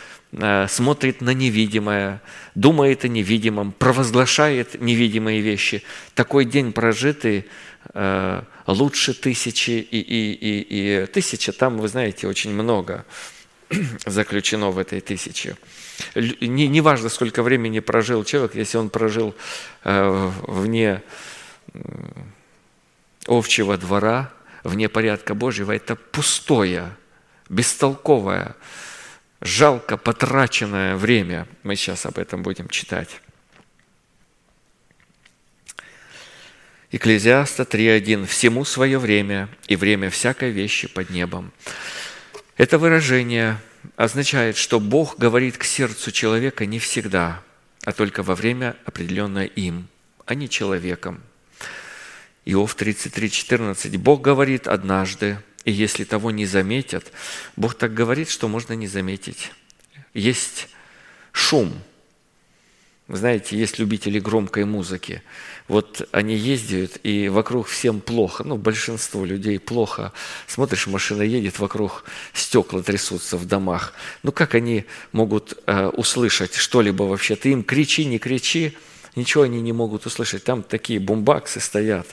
[0.69, 2.20] смотрит на невидимое,
[2.55, 5.82] думает о невидимом, провозглашает невидимые вещи.
[6.15, 7.47] Такой день прожитый
[7.93, 13.05] э, лучше тысячи и, и, и, и тысяча, там, вы знаете, очень много
[14.06, 15.56] заключено в этой тысяче.
[16.15, 19.35] Не, не сколько времени прожил человек, если он прожил
[19.85, 21.02] э, вне
[23.27, 24.32] овчего двора,
[24.65, 26.97] вне порядка Божьего, это пустое,
[27.48, 28.56] бестолковое,
[29.40, 31.47] жалко потраченное время.
[31.62, 33.20] Мы сейчас об этом будем читать.
[36.90, 38.27] Экклезиаста 3.1.
[38.27, 41.52] «Всему свое время, и время всякой вещи под небом».
[42.56, 43.61] Это выражение
[43.97, 47.43] означает, что Бог говорит к сердцу человека не всегда,
[47.85, 49.89] а только во время, определенное им,
[50.24, 51.20] а не человеком–
[52.47, 53.97] Иов 33, 14.
[53.97, 57.12] Бог говорит однажды, и если того не заметят,
[57.57, 59.51] Бог так говорит, что можно не заметить.
[60.12, 60.69] Есть
[61.32, 61.73] шум.
[63.07, 65.23] Вы знаете, есть любители громкой музыки.
[65.69, 68.45] Вот они ездят, и вокруг всем плохо.
[68.45, 70.12] Ну, большинству людей плохо.
[70.47, 73.93] Смотришь, машина едет, вокруг стекла трясутся в домах.
[74.23, 77.36] Ну, как они могут э, услышать что-либо вообще?
[77.36, 78.74] Ты им кричи, не кричи,
[79.16, 80.45] ничего они не могут услышать.
[80.45, 82.07] Там такие бумбаксы стоят,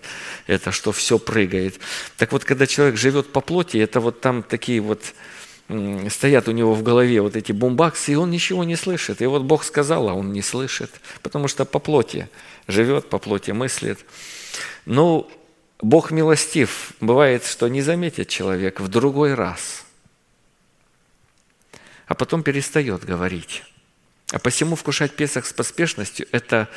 [0.48, 1.80] это что все прыгает.
[2.18, 5.02] Так вот, когда человек живет по плоти, это вот там такие вот
[6.10, 9.22] стоят у него в голове вот эти бумбаксы, и он ничего не слышит.
[9.22, 10.92] И вот Бог сказал, а он не слышит,
[11.22, 12.30] потому что по плоти
[12.68, 14.00] живет, по плоти мыслит.
[14.86, 15.30] Ну,
[15.82, 16.94] Бог милостив.
[17.00, 19.86] Бывает, что не заметит человек в другой раз,
[22.06, 23.64] а потом перестает говорить.
[24.32, 26.70] А посему вкушать Песах с поспешностью– это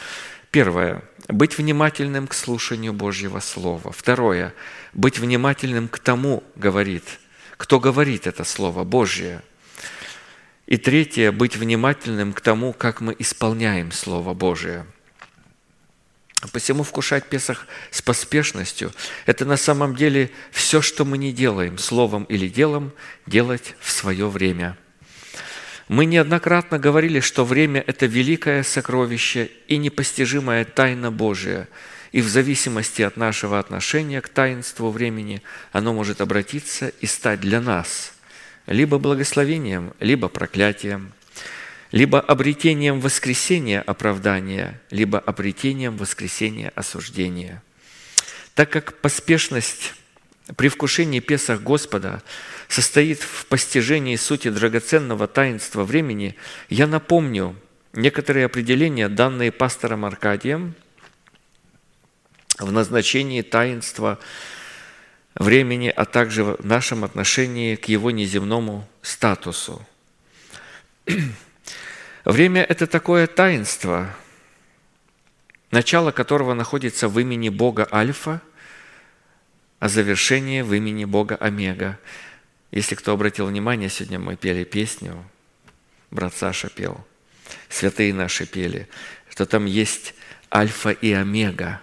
[0.51, 3.93] первое– быть внимательным к слушанию Божьего Слова.
[3.93, 4.53] Второе–
[4.93, 7.05] быть внимательным к тому, говорит,
[7.57, 9.41] кто говорит это Слово Божье.
[10.67, 14.85] И третье– быть внимательным к тому, как мы исполняем Слово Божие.
[16.53, 18.93] Посему вкушать Песах с поспешностью–
[19.27, 22.93] это на самом деле все, что мы не делаем, словом или делом,
[23.27, 24.77] делать в свое время–
[25.89, 31.69] мы неоднократно говорили, что время– это великое сокровище и непостижимая тайна Божия,
[32.13, 35.43] и в зависимости от нашего отношения к таинству времени
[35.73, 38.13] оно может обратиться и стать для нас
[38.67, 41.13] либо благословением, либо проклятием,
[41.93, 47.63] либо обретением воскресения оправдания, либо обретением воскресения осуждения.
[48.55, 49.93] Так как поспешность
[50.57, 52.23] при вкушении Песах Господа–
[52.69, 56.37] состоит в постижении сути драгоценного таинства времени,
[56.69, 57.57] я напомню
[57.93, 60.75] некоторые определения, данные пастором Аркадием
[62.59, 64.19] в назначении таинства
[65.35, 69.85] времени, а также в нашем отношении к его неземному статусу.
[72.25, 74.15] Время– это такое таинство,
[75.71, 78.41] начало которого находится в имени Бога Альфа,
[79.81, 81.99] а завершение в имени Бога Омега.
[82.75, 85.25] Если кто обратил внимание, сегодня мы пели песню,
[86.11, 87.07] брат Саша пел,
[87.69, 88.89] святые наши пели,
[89.31, 90.13] что там есть
[90.53, 91.81] альфа и омега.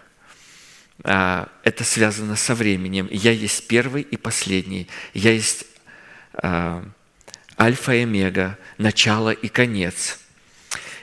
[1.05, 3.07] А, это связано со временем.
[3.09, 4.89] Я есть первый и последний.
[5.13, 5.65] Я есть
[6.33, 6.83] а,
[7.57, 10.19] альфа и омега, начало и конец.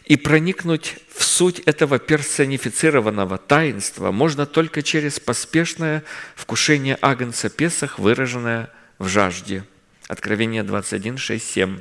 [0.05, 6.05] И проникнуть в суть этого персонифицированного таинства можно только через поспешное
[6.37, 9.65] вкушение Агнца Песах, выраженное в жажде–
[10.09, 11.81] Откровение 21, 6, 7.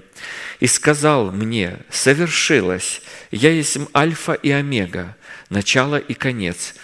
[0.60, 3.02] «И сказал мне, совершилось,
[3.32, 5.16] я есть Альфа и Омега,
[5.50, 6.76] начало и конец.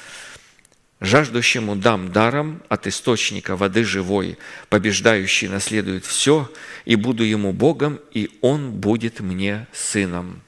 [1.02, 4.38] Жаждущему дам даром от источника воды живой,
[4.70, 6.50] побеждающий наследует все,
[6.86, 10.42] и буду ему Богом, и он будет мне сыном».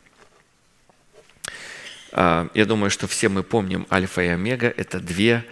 [2.14, 5.44] А, я думаю, что все мы помним Альфа и Омега– это две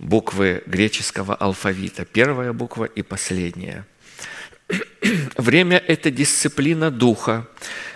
[0.00, 2.04] буквы греческого алфавита.
[2.04, 3.86] Первая буква и последняя–
[5.36, 7.46] Время– это дисциплина духа,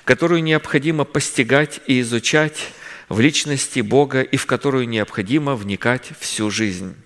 [0.05, 2.73] которую необходимо постигать и изучать
[3.09, 6.97] в личности Бога и в которую необходимо вникать всю жизнь.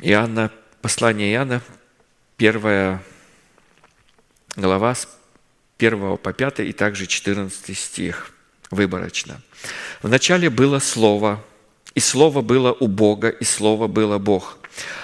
[0.00, 0.50] Иоанна,
[0.82, 1.62] послание Иоанна,
[2.36, 3.02] первая
[4.56, 5.08] глава с
[5.78, 8.32] 1 по 5 и также 14 стих,
[8.70, 9.40] выборочно.
[10.02, 11.42] «Вначале было Слово,
[11.94, 14.58] и Слово было у Бога, и Слово было Бог.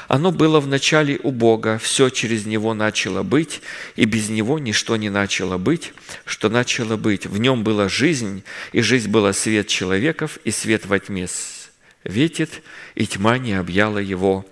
[0.08, 3.62] Оно было в начале у Бога, все через Него начало быть,
[3.96, 5.92] и без Него ничто не начало быть,
[6.24, 7.26] что начало быть.
[7.26, 8.42] В Нем была жизнь,
[8.72, 12.62] и жизнь была свет человеков, и свет во тьме светит,
[12.94, 14.44] и тьма не объяла Его.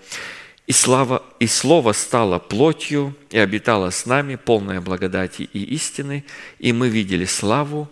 [0.68, 6.24] И, слава, и Слово стало плотью и обитало с нами, полное благодати и истины,
[6.58, 7.90] и мы видели славу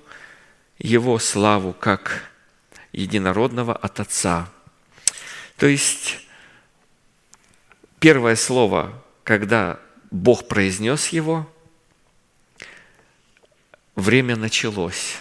[0.78, 2.22] Его, славу как
[2.92, 4.50] единородного от Отца.
[5.56, 6.18] То есть
[8.06, 9.80] первое слово, когда
[10.12, 11.52] Бог произнес его,
[13.96, 15.16] время началось.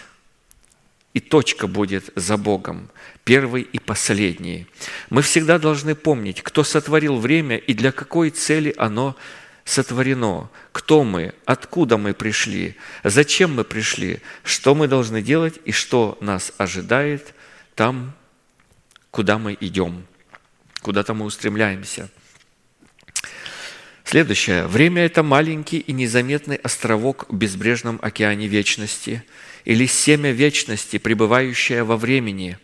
[1.16, 2.92] И точка будет за Богом,
[3.24, 4.68] первый и последний.
[5.10, 9.16] Мы всегда должны помнить, кто сотворил время и для какой цели оно
[9.64, 16.20] сотворено, кто мы, откуда мы пришли, зачем мы пришли, что мы должны делать и что
[16.22, 17.34] нас ожидает
[17.74, 18.14] там,
[19.10, 20.06] куда мы идем,
[20.84, 22.12] куда-то мы устремляемся–
[24.06, 24.68] Следующее.
[24.68, 29.24] Время– это маленький и незаметный островок в безбрежном океане вечности
[29.66, 32.60] или семя вечности, пребывающее во времени,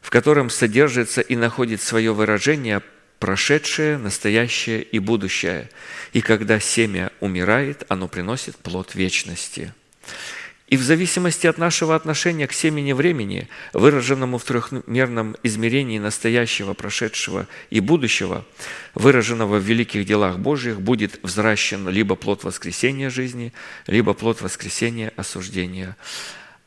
[0.00, 2.80] в котором содержится и находит свое выражение
[3.18, 5.68] прошедшее, настоящее и будущее.
[6.14, 9.74] И когда семя умирает, оно приносит плод вечности.
[10.72, 17.46] И в зависимости от нашего отношения к семени времени, выраженному в трехмерном измерении настоящего, прошедшего
[17.68, 18.46] и будущего,
[18.94, 23.52] выраженного в великих делах Божьих, будет взращен либо плод воскресения жизни,
[23.86, 25.94] либо плод воскресения осуждения.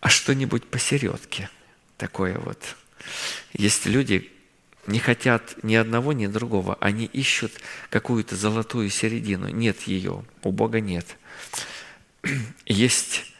[0.01, 1.49] А что-нибудь посередке
[1.97, 2.59] такое вот.
[3.53, 4.29] Есть люди,
[4.85, 6.77] не хотят ни одного, ни другого.
[6.79, 7.53] Они ищут
[7.89, 9.49] какую-то золотую середину.
[9.49, 11.17] Нет ее, у Бога нет.
[12.67, 13.31] Есть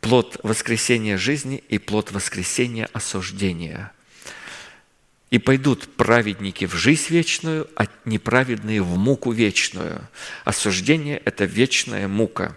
[0.00, 3.92] плод воскресения жизни и плод воскресения осуждения.
[5.30, 10.08] И пойдут праведники в жизнь вечную, а неправедные в муку вечную.
[10.44, 12.56] Осуждение– это вечная мука.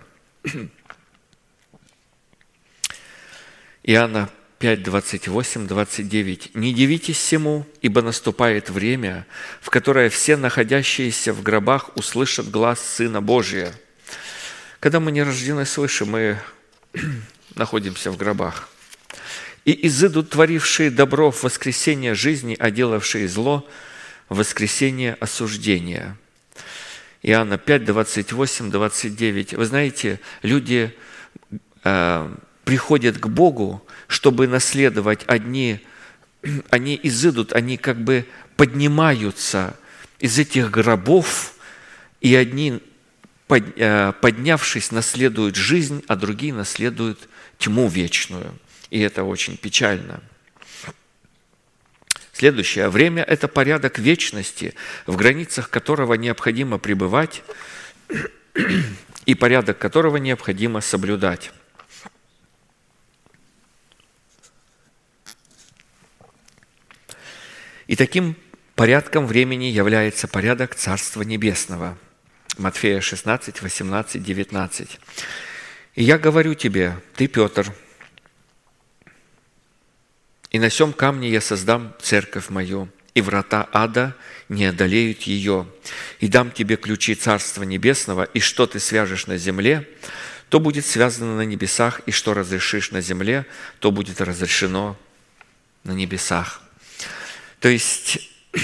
[3.84, 6.56] Иоанна 5, 28, 29.
[6.56, 9.28] «Не дивитесь всему, ибо наступает время,
[9.62, 13.74] в которое все находящиеся в гробах услышат глаз Сына Божия».
[14.80, 16.40] Когда мы не рождены свыше, мы
[17.56, 18.70] находимся в гробах.
[19.66, 23.68] «И изыдут творившие добро в воскресение жизни, а делавшие зло
[24.30, 26.18] в воскресение осуждения».
[27.26, 29.54] Иоанна 5, 28, 29.
[29.54, 30.94] Вы знаете, люди
[31.86, 32.36] э,
[32.66, 35.80] приходят к Богу, чтобы наследовать одни,
[36.70, 38.26] они изыдут, они как бы
[38.58, 39.76] поднимаются
[40.20, 41.54] из этих гробов,
[42.20, 42.82] и одни,
[43.50, 48.58] э, поднявшись, наследуют жизнь, а другие наследуют тьму вечную.
[48.90, 50.22] И это очень печально.
[52.34, 52.90] Следующее.
[52.90, 54.74] Время– это порядок вечности,
[55.06, 57.44] в границах которого необходимо пребывать
[59.26, 61.52] и порядок которого необходимо соблюдать.
[67.88, 68.36] И таким
[68.76, 71.98] порядком времени является порядок Царства Небесного.
[72.58, 75.00] Матфея 16, 18, 19.
[75.96, 77.74] «И я говорю тебе, ты, Петр,
[80.54, 84.16] и на сем камне я создам церковь мою, и врата ада
[84.50, 85.68] не одолеют ее.
[86.20, 89.88] И дам тебе ключи Царства Небесного, и что ты свяжешь на земле,
[90.50, 93.48] то будет связано на небесах, и что разрешишь на земле,
[93.80, 94.96] то будет разрешено
[95.84, 96.62] на небесах.
[97.60, 98.20] То есть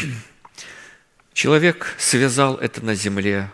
[1.33, 3.51] человек связал это на земле,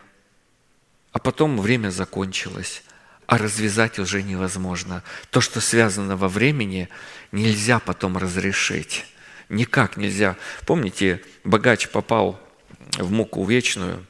[1.13, 2.83] а потом время закончилось,
[3.27, 5.03] а развязать уже невозможно.
[5.29, 6.89] То, что связано во времени,
[7.31, 9.05] нельзя потом разрешить.
[9.49, 10.35] Никак нельзя.
[10.65, 12.39] Помните, богач попал
[12.97, 14.05] в муку вечную,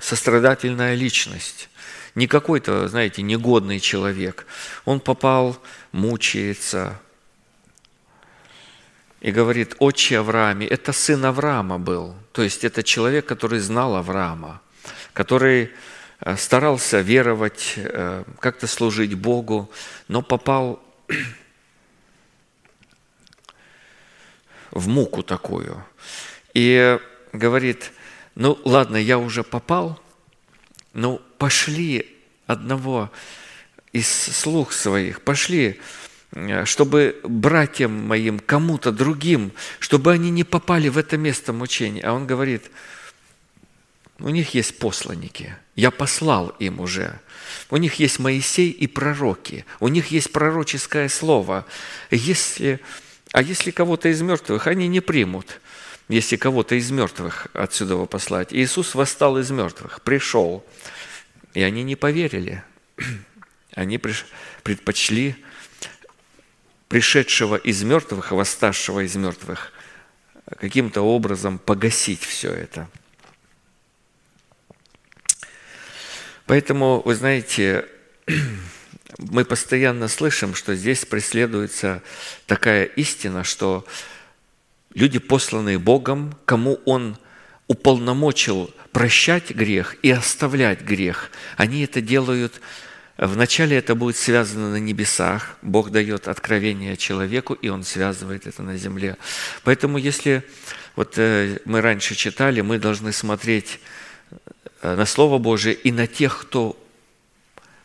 [0.00, 1.68] сострадательная личность,
[2.14, 4.46] не какой-то, знаете, негодный человек.
[4.84, 5.60] Он попал,
[5.92, 7.00] мучается,
[9.20, 14.60] и говорит, отче Аврааме, это сын Авраама был, то есть это человек, который знал Авраама,
[15.12, 15.72] который
[16.36, 19.70] старался веровать, э, как-то служить Богу,
[20.08, 20.82] но попал
[24.70, 25.84] в муку такую.
[26.54, 26.98] И
[27.32, 27.92] говорит,
[28.34, 30.00] ну ладно, я уже попал,
[30.92, 32.16] ну пошли
[32.46, 33.10] одного
[33.92, 35.80] из слух своих, пошли
[36.32, 42.02] Э, чтобы братьям моим, кому-то другим, чтобы они не попали в это место мучения.
[42.02, 42.70] А он говорит,
[44.18, 47.20] у них есть посланники, я послал им уже.
[47.70, 51.66] У них есть Моисей и пророки, у них есть пророческое слово.
[52.10, 52.80] Если,
[53.30, 55.60] а если кого-то из мертвых, они не примут,
[56.08, 58.52] если кого-то из мертвых отсюда послать.
[58.52, 60.66] Иисус восстал из мертвых, пришел,
[61.54, 62.64] и они не поверили.
[63.76, 64.00] Они
[64.64, 65.36] предпочли
[66.88, 69.72] пришедшего из мертвых, восставшего из мертвых,
[70.58, 72.90] каким-то образом погасить все это.
[76.48, 77.84] Поэтому, вы знаете,
[79.18, 82.02] мы постоянно слышим, что здесь преследуется
[82.46, 83.86] такая истина, что
[84.94, 87.18] люди, посланные Богом, кому Он
[87.66, 92.60] уполномочил прощать грех и оставлять грех, они это делают
[93.18, 95.56] Вначале это будет связано на небесах.
[95.60, 99.16] Бог дает откровение человеку, и он связывает это на земле.
[99.64, 100.44] Поэтому если
[100.94, 103.80] вот э, мы раньше читали, мы должны смотреть
[104.82, 106.76] на Слово Божие и на тех, кто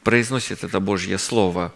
[0.03, 1.73] произносит это Божье Слово.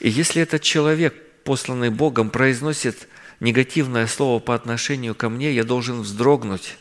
[0.00, 1.14] И если этот человек,
[1.44, 3.08] посланный Богом, произносит
[3.40, 6.76] негативное слово по отношению ко мне, я должен вздрогнуть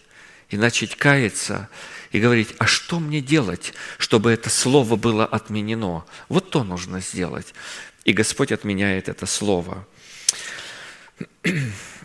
[0.50, 1.70] и начать каяться–
[2.12, 6.06] и говорить, а что мне делать, чтобы это слово было отменено?
[6.28, 7.54] Вот то нужно сделать.
[8.04, 9.86] И Господь отменяет это слово.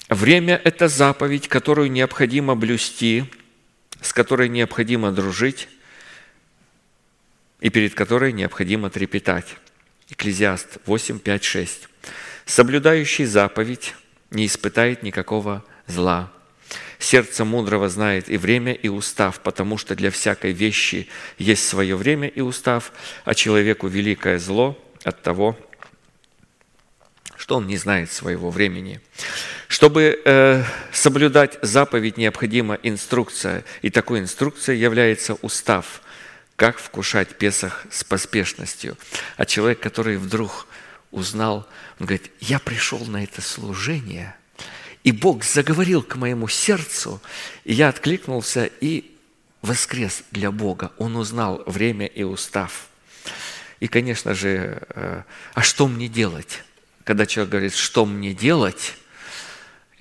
[0.08, 3.24] Время– это заповедь, которую необходимо блюсти,
[4.04, 5.68] с которой необходимо дружить
[7.60, 9.56] и перед которой необходимо трепетать.
[10.10, 11.88] Экклезиаст 8, 5, 6.
[12.44, 13.94] «Соблюдающий заповедь
[14.30, 16.30] не испытает никакого зла,
[16.98, 22.28] Сердце мудрого знает и время, и устав, потому что для всякой вещи есть свое время
[22.28, 22.92] и устав,
[23.24, 25.58] а человеку великое зло от того,
[27.44, 29.02] что он не знает своего времени.
[29.68, 30.64] Чтобы э,
[30.94, 36.00] соблюдать заповедь, необходима инструкция, и такой инструкцией является устав,
[36.56, 38.96] как вкушать Песах с поспешностью.
[39.36, 40.66] А человек, который вдруг
[41.10, 41.68] узнал,
[42.00, 44.34] он говорит, я пришел на это служение,
[45.02, 47.20] и Бог заговорил к моему сердцу,
[47.64, 49.14] и я откликнулся и
[49.60, 50.92] воскрес для Бога.
[50.96, 52.86] Он узнал время и устав.
[53.80, 55.22] И, конечно же, э,
[55.52, 56.62] а что мне делать?
[57.04, 58.94] Когда человек говорит, что мне делать,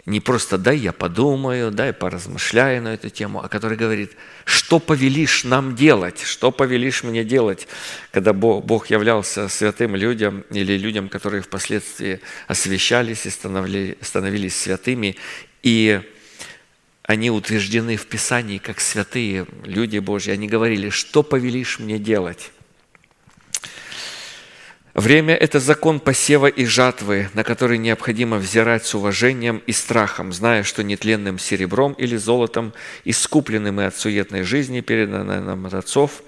[0.06, 4.12] не просто дай я подумаю, дай поразмышляю на эту тему, а который говорит,
[4.46, 7.68] что повелишь нам делать, что повелишь мне делать,
[8.12, 15.16] когда Бог являлся святым людям или людям, которые впоследствии освящались и становились святыми,
[15.62, 16.02] и
[17.04, 22.52] они утверждены в Писании как святые люди Божьи, они говорили, что повелишь мне делать?
[24.94, 30.62] Время– это закон посева и жатвы, на который необходимо взирать с уважением и страхом, зная,
[30.62, 36.22] что нетленным серебром или золотом, искупленным и от суетной жизни, переданным нам от отцов,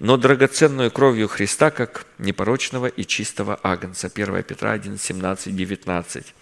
[0.00, 4.10] но драгоценную кровью Христа, как непорочного и чистого агнца.
[4.14, 6.34] 1 Петра 1, 17, 19.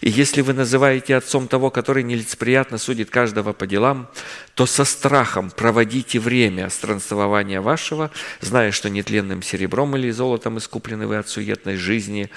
[0.00, 4.08] И если вы называете отцом того, который нелицеприятно судит каждого по делам,
[4.54, 8.10] то со страхом проводите время странствования вашего,
[8.40, 12.30] зная, что нетленным серебром или золотом искуплены вы от суетной жизни,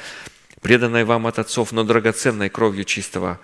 [0.61, 3.39] преданной вам от отцов, но драгоценной кровью чистого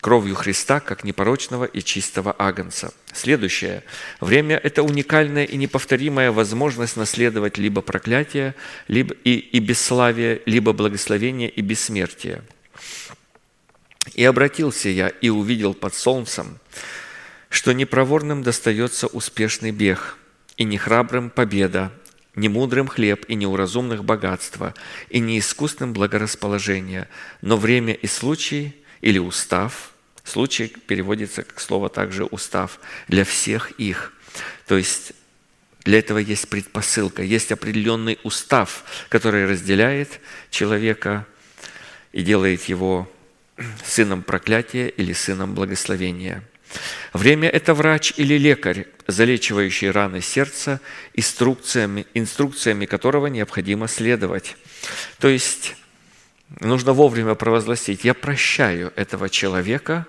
[0.00, 2.92] кровью Христа, как непорочного и чистого агнца.
[3.12, 3.84] Следующее.
[4.20, 8.54] Время– это уникальная и неповторимая возможность наследовать либо проклятие
[8.88, 12.42] либо и, и бесславие, либо благословение и бессмертие.
[14.14, 16.58] «И обратился я и увидел под солнцем,
[17.50, 20.16] что непроворным достается успешный бег,
[20.56, 21.92] и нехрабрым победа,
[22.34, 24.74] не мудрым хлеб и неуразумных богатства,
[25.08, 27.08] и неискусным благорасположение,
[27.42, 29.92] но время и случай или устав,
[30.24, 34.12] случай переводится как слово также устав, для всех их.
[34.66, 35.12] То есть
[35.84, 40.20] для этого есть предпосылка, есть определенный устав, который разделяет
[40.50, 41.26] человека
[42.12, 43.10] и делает его
[43.84, 46.42] сыном проклятия или сыном благословения.
[47.12, 50.80] Время– это врач или лекарь, залечивающий раны сердца,
[51.14, 54.56] инструкциями, инструкциями которого необходимо следовать.
[55.18, 55.74] То есть
[56.58, 60.06] нужно вовремя провозгласить, я прощаю этого человека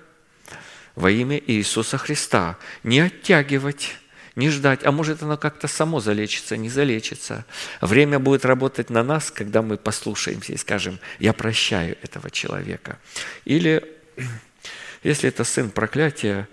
[0.96, 2.58] во имя Иисуса Христа.
[2.84, 3.96] Не оттягивать,
[4.36, 7.46] не ждать, а может оно как-то само залечится, не залечится.
[7.80, 12.98] Время будет работать на нас, когда мы послушаемся и скажем, я прощаю этого человека.
[13.46, 13.86] Или,
[15.04, 16.48] если это сын проклятия,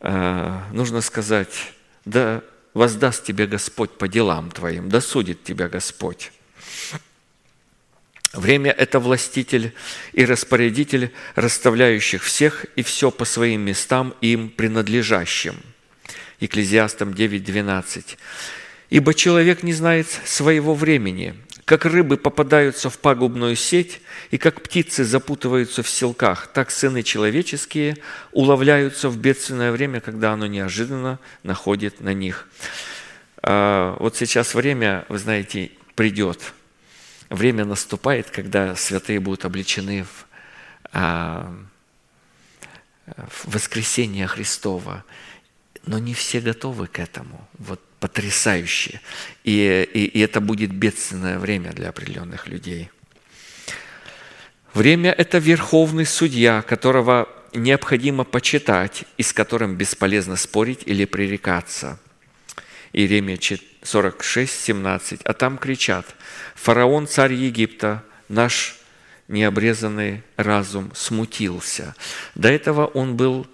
[0.00, 1.72] э, нужно сказать,
[2.04, 2.42] да
[2.74, 6.32] воздаст тебе Господь по делам твоим, да судит тебя Господь.
[8.32, 9.74] Время– это властитель
[10.14, 15.56] и распорядитель, расставляющих всех и все по своим местам им принадлежащим.
[16.40, 18.16] Екклезиастам 9.12.
[18.88, 21.34] «Ибо человек не знает своего времени,
[21.66, 24.00] как рыбы попадаются в пагубную сеть,
[24.30, 27.98] и как птицы запутываются в селках, так сыны человеческие
[28.32, 32.48] уловляются в бедственное время, когда оно неожиданно находит на них».
[33.42, 36.54] А, вот сейчас время, вы знаете, придет–
[37.32, 40.26] время наступает, когда святые будут обличены в,
[40.92, 41.54] а,
[43.06, 45.04] в воскресение Христова.
[45.86, 47.48] Но не все готовы к этому.
[47.58, 49.00] Вот потрясающе.
[49.44, 52.90] И, и, и это будет бедственное время для определенных людей.
[54.74, 61.98] Время– это верховный судья, которого необходимо почитать и с которым бесполезно спорить или пререкаться.
[62.92, 63.38] Иеремия
[63.82, 65.22] 46, 17.
[65.24, 66.06] А там кричат,
[66.54, 68.78] фараон, царь Египта, наш
[69.28, 71.94] необрезанный разум смутился.
[72.34, 73.46] До этого он был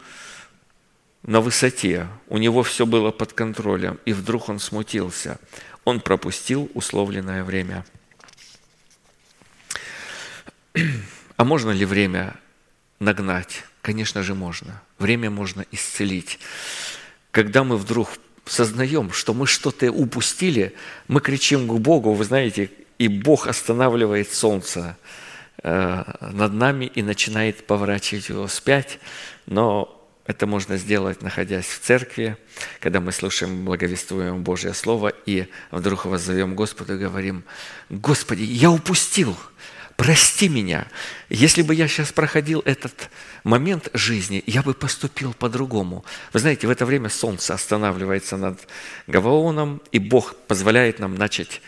[1.22, 5.38] на высоте, у него все было под контролем, и вдруг он смутился.
[5.84, 7.84] Он пропустил условленное время.
[11.36, 12.36] А можно ли время
[12.98, 13.64] нагнать?
[13.82, 14.82] Конечно же, можно.
[14.98, 16.38] Время можно исцелить.
[17.30, 18.10] Когда мы вдруг
[18.44, 20.74] сознаем, что мы что-то упустили,
[21.06, 24.96] мы кричим к Богу, вы знаете, и Бог останавливает солнце
[25.62, 28.98] э, над нами и начинает поворачивать его вспять,
[29.46, 29.94] но
[30.26, 32.36] это можно сделать, находясь в церкви,
[32.80, 37.44] когда мы слушаем, благовествуем Божье Слово, и вдруг воззовем Господу и говорим,
[37.88, 39.38] «Господи, я упустил,
[39.96, 40.86] прости меня.
[41.30, 43.08] Если бы я сейчас проходил этот
[43.42, 46.04] момент жизни, я бы поступил по-другому.
[46.34, 48.60] Вы знаете, в это время солнце останавливается над
[49.06, 51.62] Гаваоном, и Бог позволяет нам начать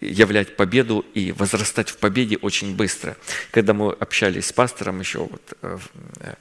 [0.00, 3.16] являть победу и возрастать в победе очень быстро.
[3.50, 5.78] Когда мы общались с пастором еще вот, э,
[6.20, 6.34] э,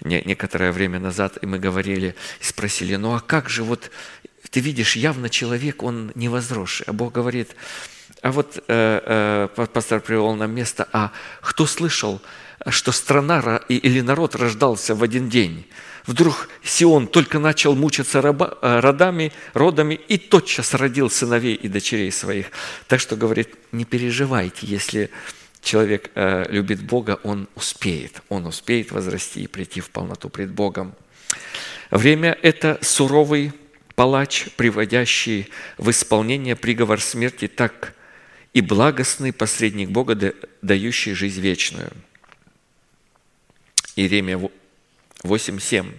[0.00, 3.90] некоторое время назад, и мы говорили, спросили, ну а как же вот,
[4.50, 7.54] ты видишь, явно человек, он не возросший, а Бог говорит,
[8.22, 12.20] а вот э, э, пастор привел нам место, а кто слышал,
[12.66, 15.66] что страна или народ рождался в один день?
[16.08, 22.10] Вдруг Сион только начал мучиться раба, э, родами, родами и тотчас родил сыновей и дочерей
[22.10, 22.46] своих.
[22.86, 25.10] Так что, говорит, не переживайте, если
[25.60, 28.22] человек э, любит Бога, он успеет.
[28.30, 30.94] Он успеет возрасти и прийти в полноту пред Богом.
[31.90, 33.52] Время– это суровый
[33.94, 37.92] палач, приводящий в исполнение приговор смерти, так
[38.54, 40.32] и благостный посредник Бога,
[40.62, 41.90] дающий жизнь вечную.
[43.94, 44.38] Иеремия
[45.24, 45.92] 8.7.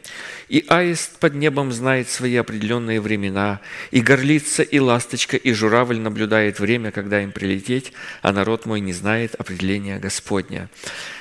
[0.47, 3.59] «И аист под небом знает свои определенные времена,
[3.91, 7.91] и горлица, и ласточка, и журавль наблюдает время, когда им прилететь,
[8.21, 10.69] а народ мой не знает определения Господня».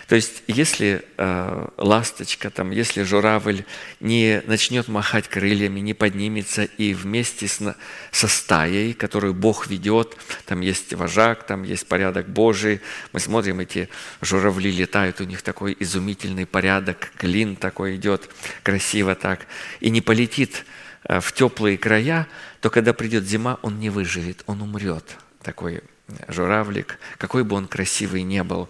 [0.09, 3.65] То есть, если э, ласточка, там, если журавль
[4.01, 7.77] не начнет махать крыльями, не поднимется и вместе с,
[8.11, 10.17] со стаей, которую Бог ведет,
[10.47, 12.81] там есть вожак, там есть порядок Божий,
[13.13, 13.91] мы смотрим, эти
[14.23, 18.31] журавли летают, у них такой изумительный порядок, клин такой идет,
[18.63, 19.47] красиво так,
[19.81, 20.65] и не полетит
[21.05, 22.27] э, в теплые края,
[22.63, 25.19] то когда придет зима, он не выживет, он умрет.
[25.43, 25.83] Такой
[26.29, 28.69] журавлик, какой бы он красивый не был.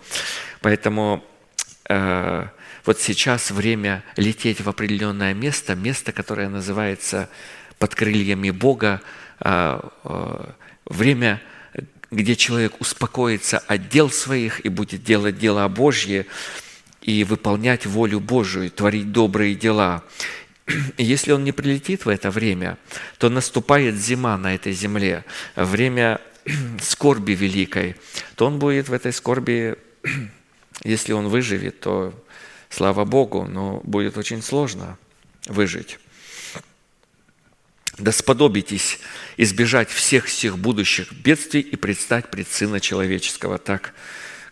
[0.60, 1.24] Поэтому
[1.88, 2.46] э,
[2.84, 7.28] вот сейчас время лететь в определенное место, место, которое называется
[7.78, 9.00] под крыльями Бога,
[9.40, 10.44] э, э,
[10.86, 11.40] время,
[12.10, 16.26] где человек успокоится от дел своих и будет делать дела Божьи
[17.02, 20.02] и выполнять волю Божию, творить добрые дела.
[20.98, 22.78] Если он не прилетит в это время,
[23.18, 25.24] то наступает зима на этой земле,
[25.56, 26.20] время
[26.80, 27.96] скорби великой,
[28.34, 29.76] то он будет в этой скорби,
[30.84, 32.14] если он выживет, то
[32.70, 34.98] слава Богу, но будет очень сложно
[35.46, 35.98] выжить.
[37.98, 39.00] Да сподобитесь
[39.36, 43.58] избежать всех всех будущих бедствий и предстать пред Сына Человеческого.
[43.58, 43.92] Так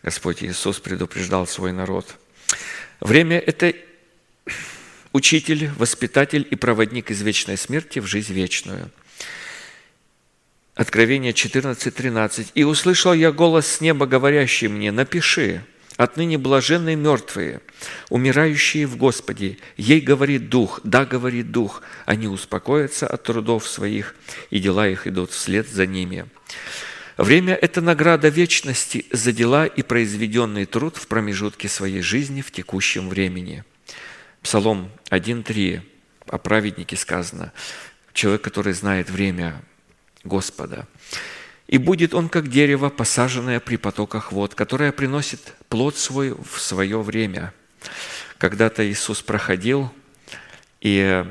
[0.02, 2.16] Господь Иисус предупреждал свой народ.
[2.98, 3.72] Время– это
[5.12, 8.90] учитель, воспитатель и проводник из вечной смерти в жизнь вечную–
[10.76, 12.48] Откровение 14.13.
[12.54, 15.64] «И услышал я голос с неба, говорящий мне, напиши,
[15.96, 17.62] отныне блаженные мертвые,
[18.10, 19.56] умирающие в Господе.
[19.78, 24.14] Ей говорит Дух, да, говорит Дух, они успокоятся от трудов своих,
[24.50, 26.26] и дела их идут вслед за ними».
[27.16, 33.08] Время– это награда вечности за дела и произведенный труд в промежутке своей жизни в текущем
[33.08, 33.64] времени.
[34.42, 35.80] Псалом 1.3
[36.28, 37.54] о праведнике сказано.
[38.12, 39.62] Человек, который знает время,
[40.26, 40.86] Господа.
[41.66, 47.00] И будет он, как дерево, посаженное при потоках вод, которое приносит плод свой в свое
[47.02, 47.52] время.
[48.38, 49.90] Когда-то Иисус проходил
[50.80, 51.24] и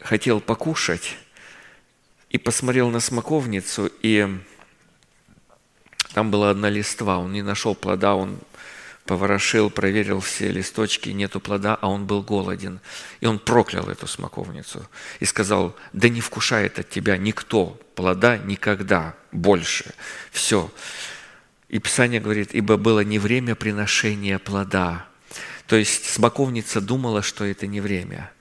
[0.00, 1.16] хотел покушать,
[2.30, 4.28] и посмотрел на смоковницу, и
[6.12, 8.38] там была одна листва, он не нашел плода, он
[9.08, 12.78] поворошил, проверил все листочки, нету плода, а он был голоден.
[13.20, 14.86] И он проклял эту смоковницу
[15.18, 19.94] и сказал, да не вкушает от тебя никто плода никогда больше.
[20.30, 20.70] Все.
[21.70, 25.06] И Писание говорит, ибо было не время приношения плода.
[25.66, 28.30] То есть смоковница думала, что это не время–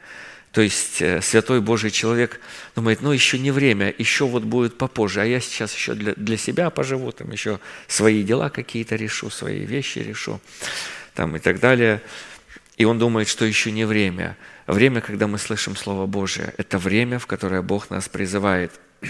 [0.51, 2.39] то есть э, святой Божий человек
[2.75, 6.37] думает, ну еще не время, еще вот будет попозже, а я сейчас еще для, для
[6.37, 10.39] себя поживу, там еще свои дела какие-то решу, свои вещи решу,
[11.13, 12.01] там и так далее.
[12.77, 14.37] И он думает, что еще не время.
[14.67, 18.71] Время, когда мы слышим Слово Божие, это время, в которое Бог нас призывает,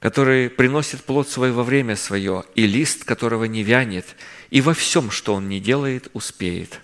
[0.00, 4.16] который приносит плод свой во время свое, и лист которого не вянет,
[4.50, 6.80] и во всем, что он не делает, успеет.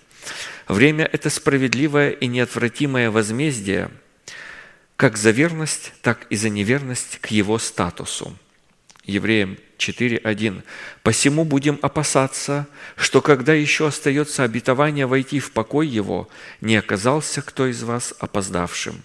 [0.71, 3.91] Время– это справедливое и неотвратимое возмездие
[4.95, 8.37] как за верность, так и за неверность к его статусу.
[9.03, 10.63] Евреям 4.1.
[11.03, 16.29] «Посему будем опасаться, что когда еще остается обетование войти в покой его,
[16.61, 19.03] не оказался кто из вас опоздавшим».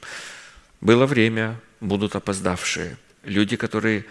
[0.80, 2.96] Было время, будут опоздавшие.
[3.24, 4.04] Люди, которые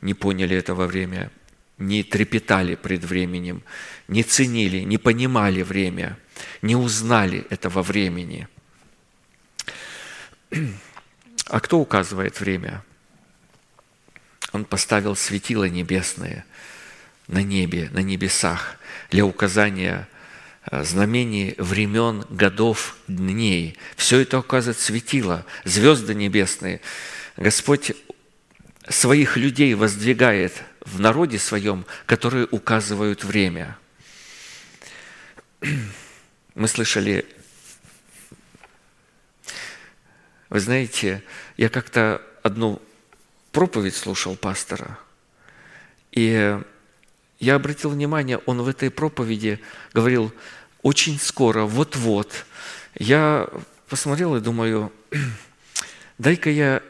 [0.00, 1.32] не поняли этого время,
[1.76, 3.64] не трепетали пред временем,
[4.06, 6.16] не ценили, не понимали время–
[6.62, 8.48] не узнали этого времени.
[11.46, 12.84] А кто указывает время?
[14.52, 16.44] Он поставил светила небесные
[17.28, 18.76] на небе, на небесах
[19.10, 20.08] для указания
[20.70, 23.76] э, знамений времен, годов, дней.
[23.96, 26.80] Все это указывает светило, звезды небесные.
[27.36, 27.92] Господь
[28.88, 30.52] своих людей воздвигает
[30.84, 33.76] в народе своем, которые указывают время.
[36.54, 37.24] Мы слышали,
[40.48, 41.22] вы знаете,
[41.56, 42.82] я как-то одну
[43.52, 44.98] проповедь слушал пастора,
[46.10, 46.60] и
[47.38, 49.60] я обратил внимание, он в этой проповеди
[49.92, 50.32] говорил,
[50.82, 52.44] очень скоро, вот-вот.
[52.94, 53.48] Я
[53.88, 54.92] посмотрел и думаю,
[56.18, 56.82] дай-ка я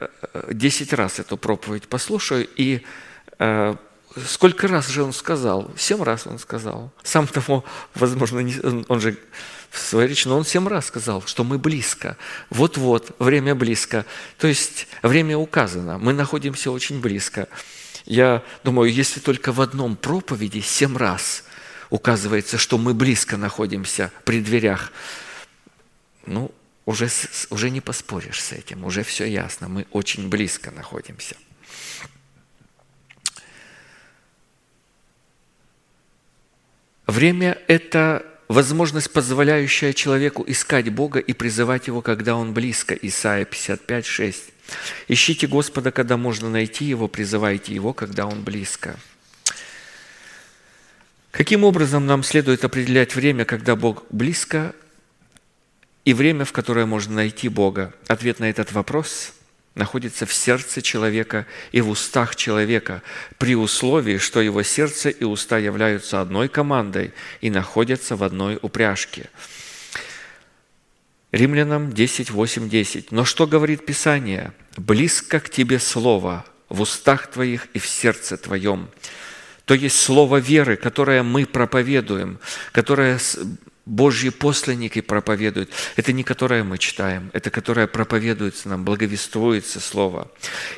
[0.50, 2.82] 10 раз эту проповедь послушаю, и
[3.38, 3.76] э,
[4.26, 5.70] сколько раз же он сказал?
[5.76, 6.92] Семь раз он сказал.
[7.02, 7.64] Сам того,
[7.94, 8.54] возможно, не,
[8.88, 9.16] он же
[9.70, 12.16] в своей речи, но он семь раз сказал, что мы близко.
[12.50, 14.04] Вот-вот, время близко.
[14.38, 17.48] То есть время указано, мы находимся очень близко.
[18.04, 21.44] Я думаю, если только в одном проповеди семь раз
[21.90, 24.92] указывается, что мы близко находимся при дверях,
[26.26, 26.50] ну,
[26.86, 27.08] уже,
[27.50, 31.36] уже не поспоришь с этим, уже все ясно, мы очень близко находимся.
[37.10, 42.94] Время– это возможность, позволяющая человеку искать Бога и призывать Его, когда Он близко.
[42.94, 44.42] Исайя 55, 6.
[45.08, 48.96] Ищите Господа, когда можно найти Его, призывайте Его, когда Он близко.
[51.32, 54.72] Каким образом нам следует определять время, когда Бог близко,
[56.04, 57.92] и время, в которое можно найти Бога?
[58.06, 59.32] Ответ на этот вопрос
[59.74, 63.02] находится в сердце человека и в устах человека,
[63.38, 69.30] при условии, что его сердце и уста являются одной командой и находятся в одной упряжке–
[71.32, 73.12] Римлянам 10, 8, 10.
[73.12, 74.52] «Но что говорит Писание?
[74.76, 78.88] Близко к тебе слово в устах твоих и в сердце твоем».
[79.64, 82.40] То есть слово веры, которое мы проповедуем,
[82.72, 83.20] которое
[83.90, 85.70] Божьи посланники проповедуют.
[85.96, 90.30] Это не которое мы читаем, это которое проповедуется нам, благовествуется Слово.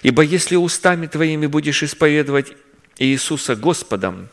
[0.03, 2.55] «Ибо если устами твоими будешь исповедовать
[2.97, 4.31] Иисуса Господом,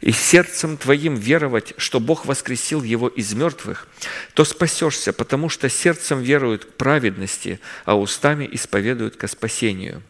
[0.00, 3.86] и сердцем твоим веровать, что Бог воскресил его из мертвых,
[4.34, 10.02] то спасешься, потому что сердцем веруют к праведности, а устами исповедуют ко спасению.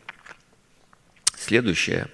[1.46, 2.06] Следующее.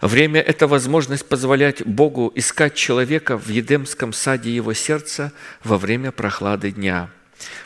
[0.00, 5.32] Время– это возможность позволять Богу искать человека в Едемском саде его сердца
[5.62, 7.10] во время прохлады дня–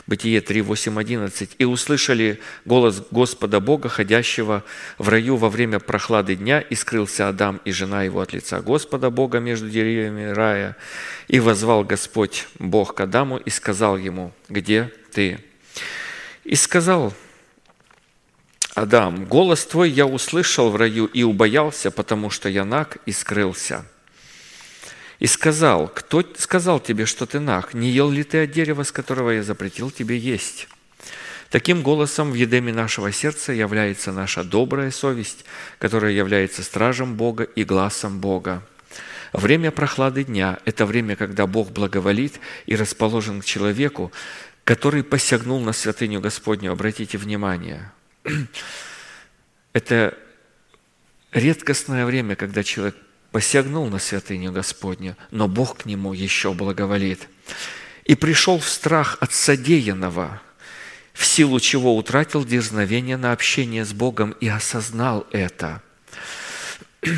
[0.07, 1.55] Бытие 3, 8, 11.
[1.57, 4.63] «И услышали голос Господа Бога, ходящего
[4.97, 9.09] в раю во время прохлады дня, и скрылся Адам и жена его от лица Господа
[9.09, 10.75] Бога между деревьями рая.
[11.27, 15.39] И возвал Господь Бог к Адаму и сказал ему, где ты?
[16.43, 17.13] И сказал
[18.75, 23.85] Адам, голос твой я услышал в раю и убоялся, потому что я наг и скрылся
[25.19, 27.73] и сказал, кто сказал тебе, что ты нах?
[27.73, 30.67] Не ел ли ты от дерева, с которого я запретил тебе есть?
[31.49, 35.45] Таким голосом в едеме нашего сердца является наша добрая совесть,
[35.77, 38.63] которая является стражем Бога и глазом Бога.
[39.33, 44.11] Время прохлады дня– это время, когда Бог благоволит и расположен к человеку,
[44.63, 46.71] который посягнул на святыню Господню.
[46.71, 47.91] Обратите внимание.
[49.73, 50.17] Это
[51.31, 52.95] редкостное время, когда человек
[53.31, 57.27] посягнул на святыню Господню, но Бог к нему еще благоволит.
[58.05, 60.41] И пришел в страх от содеянного,
[61.13, 65.81] в силу чего утратил дерзновение на общение с Богом и осознал это.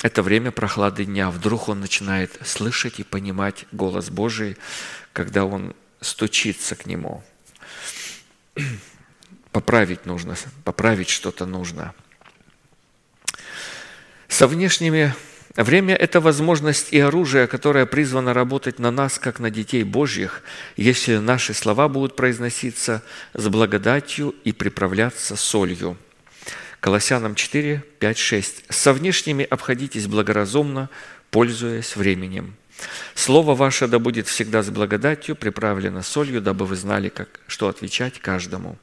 [0.00, 1.28] Это время прохлады дня.
[1.28, 4.56] Вдруг он начинает слышать и понимать голос Божий,
[5.12, 7.24] когда он стучится к нему.
[9.58, 11.92] Поправить нужно, поправить что-то нужно.
[14.28, 15.12] Со внешними
[15.56, 20.44] Время– это возможность и оружие, которое призвано работать на нас, как на детей Божьих,
[20.76, 23.02] если наши слова будут произноситься
[23.34, 25.96] с благодатью и приправляться солью.
[26.78, 28.64] Колоссянам 4, 5, 6.
[28.68, 30.88] «Со внешними обходитесь благоразумно,
[31.32, 32.54] пользуясь временем.
[33.16, 38.20] Слово ваше да будет всегда с благодатью, приправлено солью, дабы вы знали, как, что отвечать
[38.20, 38.78] каждому».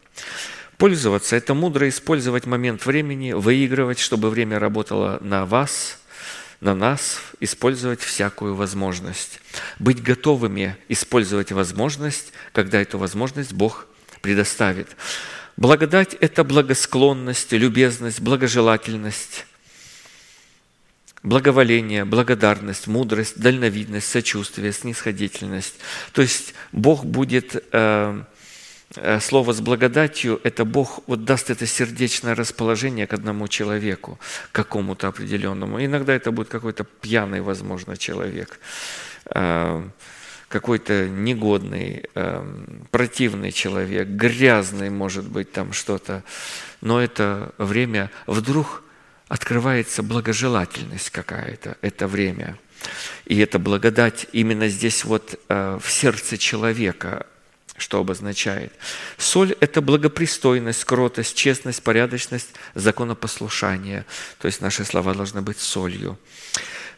[0.77, 5.99] Пользоваться– это мудро использовать момент времени, выигрывать, чтобы время работало на вас–
[6.61, 9.39] на нас использовать всякую возможность.
[9.80, 13.88] Быть готовыми использовать возможность, когда эту возможность Бог
[14.22, 14.88] предоставит.
[15.57, 19.45] Благодать– это благосклонность, любезность, благожелательность,
[21.23, 25.76] благоволение, благодарность, мудрость, дальновидность, сочувствие, снисходительность.
[26.14, 28.23] То есть Бог будет э,
[29.20, 34.20] слово с благодатью– это Бог вот даст это сердечное расположение к одному человеку,
[34.52, 35.84] какому-то определенному.
[35.84, 38.60] Иногда это будет какой-то пьяный, возможно, человек,
[39.34, 39.84] э,
[40.48, 46.24] какой-то негодный, эм, противный человек, грязный, может быть, там что-то.
[46.82, 48.84] Но это время вдруг
[49.28, 52.57] открывается благожелательность какая-то, это время.
[53.26, 57.26] И эта благодать именно здесь вот э, в сердце человека,
[57.77, 58.72] что обозначает.
[59.18, 64.06] Соль– это благопристойность, кротость, честность, порядочность, законопослушание.
[64.39, 66.18] То есть наши слова должны быть солью.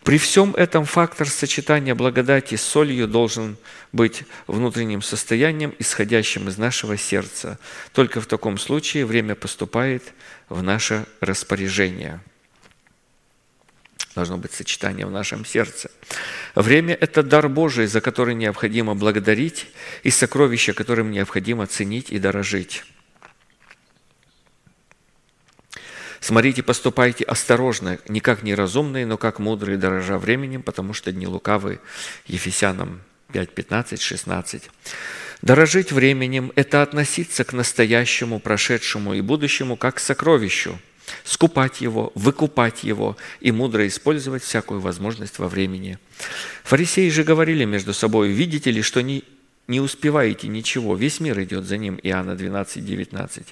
[0.03, 3.57] При всем этом фактор сочетания благодати с солью должен
[3.91, 7.59] быть внутренним состоянием, исходящим из нашего сердца.
[7.93, 10.03] Только в таком случае время поступает
[10.47, 12.21] в наше распоряжение.
[14.17, 15.91] Должно быть сочетание в нашем сердце.
[16.55, 19.67] Время– это дар Божий, за который необходимо благодарить,
[20.01, 22.83] и сокровище, которым необходимо ценить и дорожить.
[26.19, 31.79] Смотрите, поступайте осторожно, не как неразумные, но как мудрые, дорожа временем, потому что дни лукавы.
[32.25, 33.01] Ефесянам
[33.33, 34.71] 5, 15, 16.
[35.43, 40.79] Дорожить временем– это относиться к настоящему, прошедшему и будущему как к сокровищу,
[41.23, 45.97] скупать его, выкупать его и мудро использовать всякую возможность во времени.
[46.63, 49.23] Фарисеи же говорили между собой, видите ли, что не
[49.67, 53.45] не успеваете ничего, весь мир идет за ним, Иоанна 12, 19.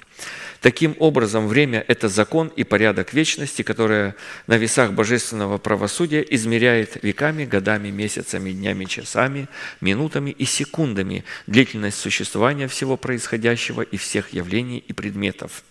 [0.62, 4.16] Таким образом, время– это закон и порядок вечности, которое
[4.46, 9.48] на весах божественного правосудия измеряет веками, годами, месяцами, днями, часами,
[9.80, 15.62] минутами и секундами длительность существования всего происходящего и всех явлений и предметов.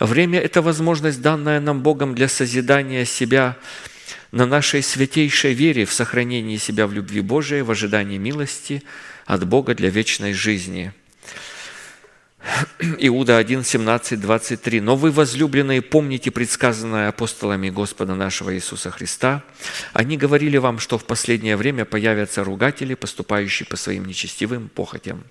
[0.00, 3.56] Время– это возможность, данная нам Богом для созидания себя
[4.30, 8.82] на нашей святейшей вере в сохранении себя в любви Божией, в ожидании милости–
[9.26, 10.92] от Бога для вечной жизни–
[13.00, 14.80] Иуда 1, 17, 23.
[14.80, 19.42] «Но вы, возлюбленные, помните предсказанное апостолами Господа нашего Иисуса Христа.
[19.92, 25.24] Они говорили вам, что в последнее время появятся ругатели, поступающие по своим нечестивым похотям.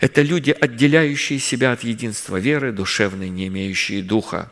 [0.00, 4.50] Это люди, отделяющие себя от единства веры, душевной, не имеющие духа.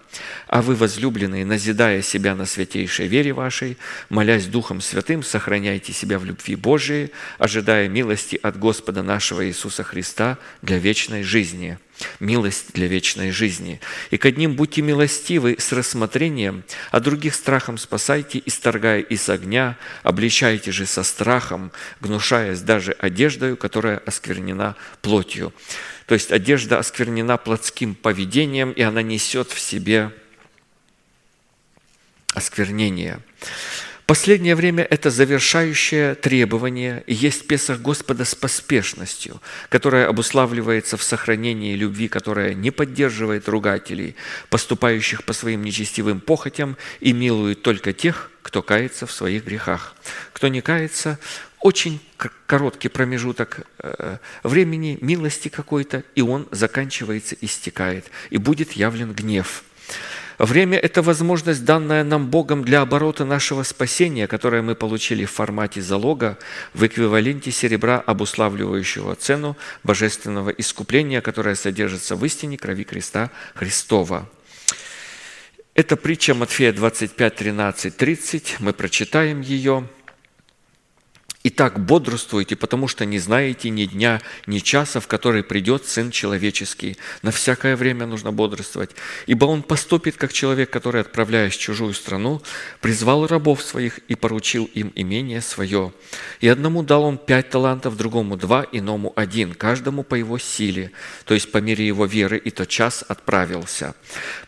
[0.48, 3.78] А вы, возлюбленные, назидая себя на святейшей вере вашей,
[4.08, 10.38] молясь Духом Святым, сохраняйте себя в любви Божией, ожидая милости от Господа нашего Иисуса Христа
[10.60, 11.78] для вечной жизни»
[12.20, 13.80] милость для вечной жизни.
[14.10, 20.72] И к одним будьте милостивы с рассмотрением, а других страхом спасайте, исторгая из огня, обличайте
[20.72, 25.52] же со страхом, гнушаясь даже одеждою, которая осквернена плотью.
[26.06, 30.10] То есть одежда осквернена плотским поведением, и она несет в себе
[32.34, 33.20] осквернение.
[34.12, 39.40] Последнее время это завершающее требование есть Песах Господа с поспешностью,
[39.70, 44.14] которая обуславливается в сохранении любви, которая не поддерживает ругателей,
[44.50, 49.96] поступающих по своим нечестивым похотям и милует только тех, кто кается в своих грехах.
[50.34, 51.18] Кто не кается,
[51.60, 51.98] очень
[52.44, 59.64] короткий промежуток э, времени, милости какой-то, и он заканчивается, истекает, и будет явлен гнев–
[60.42, 65.80] Время– это возможность, данная нам Богом для оборота нашего спасения, которое мы получили в формате
[65.80, 66.36] залога
[66.74, 74.28] в эквиваленте серебра, обуславливающего цену божественного искупления, которое содержится в истине крови креста Христова.
[75.76, 78.56] Это притча Матфея 25, 13, 30.
[78.58, 79.86] Мы прочитаем ее–
[81.44, 86.96] Итак, бодрствуйте, потому что не знаете ни дня, ни часа, в который придет Сын Человеческий.
[87.22, 88.90] На всякое время нужно бодрствовать.
[89.26, 92.40] Ибо Он поступит, как человек, который, отправляясь в чужую страну,
[92.80, 95.92] призвал рабов своих и поручил им имение свое.
[96.40, 100.92] И одному дал Он пять талантов, другому два, иному один, каждому по его силе,
[101.24, 103.96] то есть по мере его веры, и тот час отправился.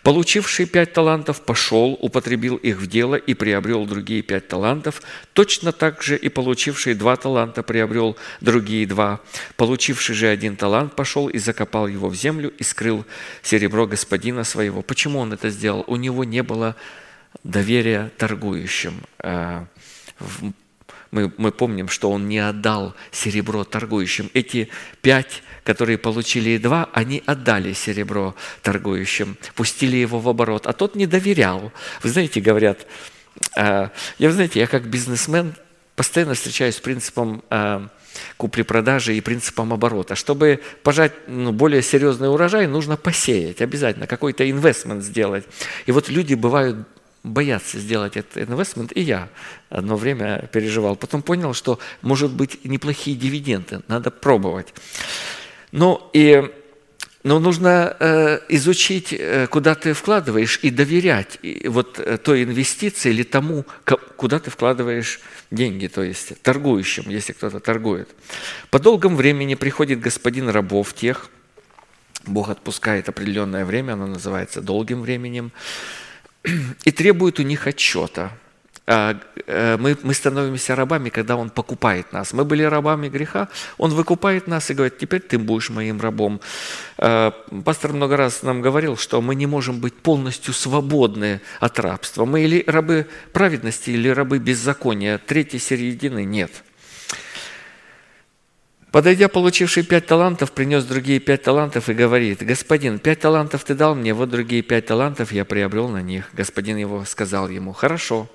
[0.05, 5.03] Получивший пять талантов пошел, употребил их в дело и приобрел другие пять талантов,
[5.33, 9.21] точно так же и получивший получивший два таланта приобрел другие два.
[9.57, 13.05] Получивший же один талант пошел и закопал его в землю и скрыл
[13.43, 14.83] серебро господина своего.
[14.83, 15.85] Почему он это сделал?
[15.87, 16.77] У него не было
[17.43, 18.93] доверия торгующим.
[19.19, 19.65] А,
[21.11, 24.31] мы, мы помним, что он не отдал серебро торгующим.
[24.35, 24.69] Эти
[25.01, 31.07] пять, которые получили два, они отдали серебро торгующим, пустили его в оборот, а тот не
[31.07, 31.73] доверял.
[32.03, 32.87] Вы знаете, говорят,
[33.57, 35.55] а, я, вы знаете, я как бизнесмен
[35.97, 37.87] постоянно встречаюсь с принципом э,
[38.37, 40.15] купли-продажи и принципом оборота.
[40.15, 45.45] Чтобы пожать ну, более серьезный урожай, нужно посеять обязательно, какой-то инвестмент сделать.
[45.87, 46.77] И вот люди бывают
[47.23, 49.31] боятся сделать этот инвестмент, и я
[49.71, 50.95] одно время переживал.
[50.95, 54.75] Потом понял, что может быть неплохие дивиденды, надо пробовать.
[55.73, 56.53] Ну и
[57.25, 63.09] Но нужно э, изучить, э, куда ты вкладываешь, и доверять и вот э, той инвестиции
[63.11, 63.65] или тому,
[64.17, 65.21] куда ты вкладываешь
[65.51, 68.11] деньги, то есть торгующим, если кто-то торгует.
[68.71, 71.31] По долгом времени приходит господин рабов тех,
[72.27, 75.51] Бог отпускает определенное время, оно называется долгим временем,
[76.85, 78.33] и требует у них отчета.
[78.87, 82.33] А, э, Мы, мы становимся рабами, когда Он покупает нас.
[82.33, 83.49] Мы были рабами греха,
[83.79, 86.41] Он выкупает нас и говорит, теперь ты будешь моим рабом.
[86.99, 87.33] А,
[87.65, 92.27] Пастор много раз нам говорил, что мы не можем быть полностью свободны от рабства.
[92.27, 95.19] Мы или рабы праведности, или рабы беззакония.
[95.19, 96.51] Третьей середины нет.
[98.91, 103.97] Подойдя, получивший пять талантов, принес другие пять талантов и говорит, «Господин, пять талантов ты дал
[103.97, 106.31] мне, вот другие пять талантов я приобрел на них».
[106.33, 108.29] Господин его сказал ему, «Хорошо,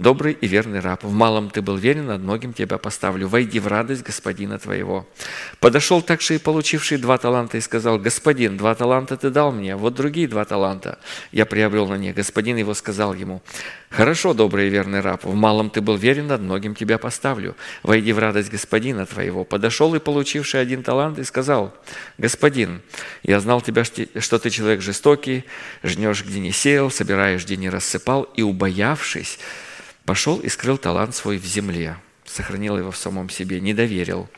[0.00, 3.28] добрый и верный раб, в малом ты был верен, над многим тебя поставлю.
[3.28, 5.06] Войди в радость господина твоего».
[5.60, 9.94] Подошел также и получивший два таланта и сказал, «Господин, два таланта ты дал мне, вот
[9.94, 10.98] другие два таланта
[11.32, 12.16] я приобрел на них».
[12.16, 13.42] Господин его сказал ему,
[13.90, 17.54] «Хорошо, добрый и верный раб, в малом ты был верен, над многим тебя поставлю.
[17.82, 19.44] Войди в радость господина твоего».
[19.44, 21.74] Подошел и получивший один талант и сказал,
[22.16, 22.80] «Господин,
[23.22, 25.44] я знал тебя, что ты человек жестокий,
[25.82, 29.38] жнешь, где не сеял, собираешь, где не рассыпал, и, убоявшись,
[30.10, 34.28] пошел и скрыл талант свой в земле, сохранил его в самом себе, не доверил.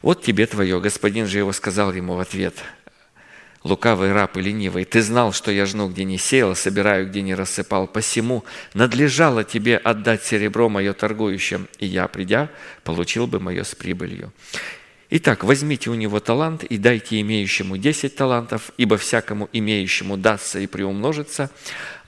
[0.00, 0.80] Вот тебе твое.
[0.80, 2.54] Господин же его сказал ему в ответ,
[3.64, 7.34] лукавый раб и ленивый, ты знал, что я жну, где не сеял, собираю, где не
[7.34, 12.48] рассыпал, посему надлежало тебе отдать серебро мое торгующим, и я, придя,
[12.84, 14.32] получил бы мое с прибылью.
[15.10, 20.68] Итак, возьмите у него талант и дайте имеющему десять талантов, ибо всякому имеющему дастся и
[20.68, 21.50] приумножится,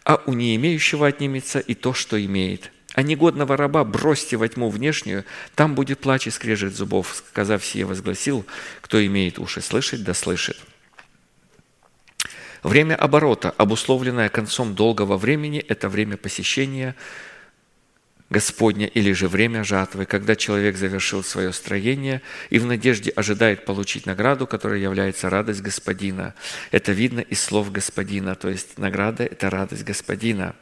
[0.05, 2.71] а у не имеющего отнимется и то, что имеет.
[2.95, 5.25] А негодного раба бросьте во тьму внешнюю,
[5.57, 7.23] там будет плач и скрежет зубов.
[7.29, 8.47] Сказав сие, возгласил,
[8.81, 10.57] кто имеет уши слышать, да слышит.
[12.63, 16.95] Время оборота, обусловленное концом долгого времени, это время посещения
[18.31, 24.07] Господня или же время жатвы, когда человек завершил свое строение и в надежде ожидает получить
[24.07, 26.35] награду, которая является радость Господина.
[26.71, 30.55] Это видно из слов Господина, то есть награда– это радость Господина.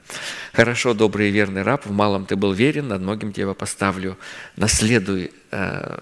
[0.52, 4.18] «Хорошо, добрый и верный раб, в малом ты был верен, над многим тебя поставлю.
[4.56, 5.98] Наследуй э,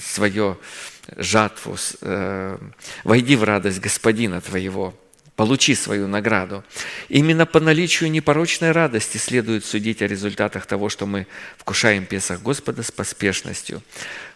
[0.00, 0.56] свое
[1.16, 2.58] жатву, э,
[3.04, 4.94] войди в радость Господина твоего».
[5.42, 6.62] Получи свою награду.
[7.08, 11.26] Именно по наличию непорочной радости следует судить о результатах того, что мы
[11.58, 13.82] вкушаем Песах Господа с поспешностью.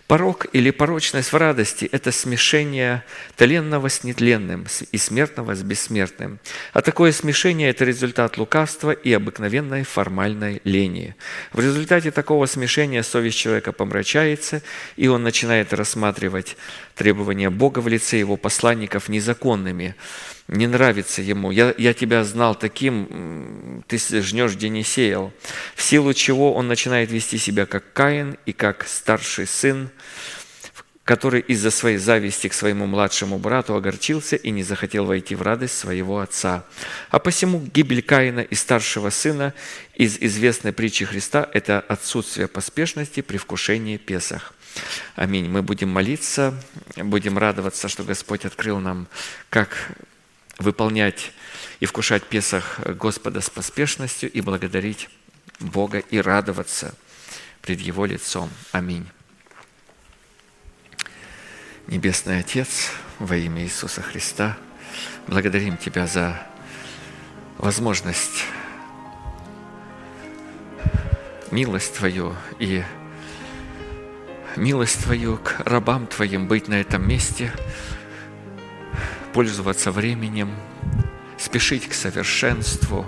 [0.09, 3.05] Порок или порочность в радости– это смешение
[3.37, 6.41] тленного с нетленным и смертного с бессмертным.
[6.73, 11.15] А такое смешение– это результат лукавства и обыкновенной формальной лени.
[11.53, 14.61] В результате такого смешения совесть человека помрачается,
[14.97, 16.57] и он начинает рассматривать
[16.97, 19.95] требования Бога в лице его посланников незаконными–
[20.49, 21.51] не нравится ему.
[21.51, 25.33] Я, я тебя знал таким, ты жнешь, где не сеял.
[25.75, 29.91] В силу чего он начинает вести себя как Каин и как старший сын,
[31.05, 35.79] который из-за своей зависти к своему младшему брату огорчился и не захотел войти в радость
[35.79, 36.65] своего отца.
[37.11, 39.55] А посему гибель Каина и старшего сына
[39.95, 44.53] из известной притчи Христа– это отсутствие поспешности при вкушении Песах.
[45.15, 45.49] Аминь.
[45.49, 46.55] Мы будем молиться,
[46.97, 49.07] будем радоваться, что Господь открыл нам,
[49.49, 49.93] как
[50.59, 51.33] выполнять
[51.81, 55.09] и вкушать Песах Господа с поспешностью и благодарить
[55.61, 56.95] Бога и радоваться
[57.63, 58.51] пред Его лицом.
[58.73, 59.07] Аминь.
[61.87, 64.57] Небесный Отец, во имя Иисуса Христа,
[65.27, 66.47] благодарим Тебя за
[67.59, 68.45] возможность,
[71.51, 72.83] милость Твою и
[74.57, 77.53] милость Твою к рабам Твоим быть на этом месте–
[79.37, 80.49] пользоваться временем,
[81.37, 83.05] спешить к совершенству,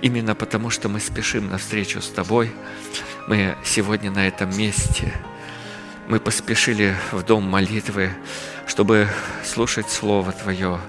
[0.00, 2.50] именно потому что мы спешим навстречу с Тобой.
[3.28, 5.12] Мы сегодня на этом месте.
[6.08, 8.10] Мы поспешили в дом молитвы,
[8.66, 9.06] чтобы
[9.44, 10.80] слушать Слово Твое.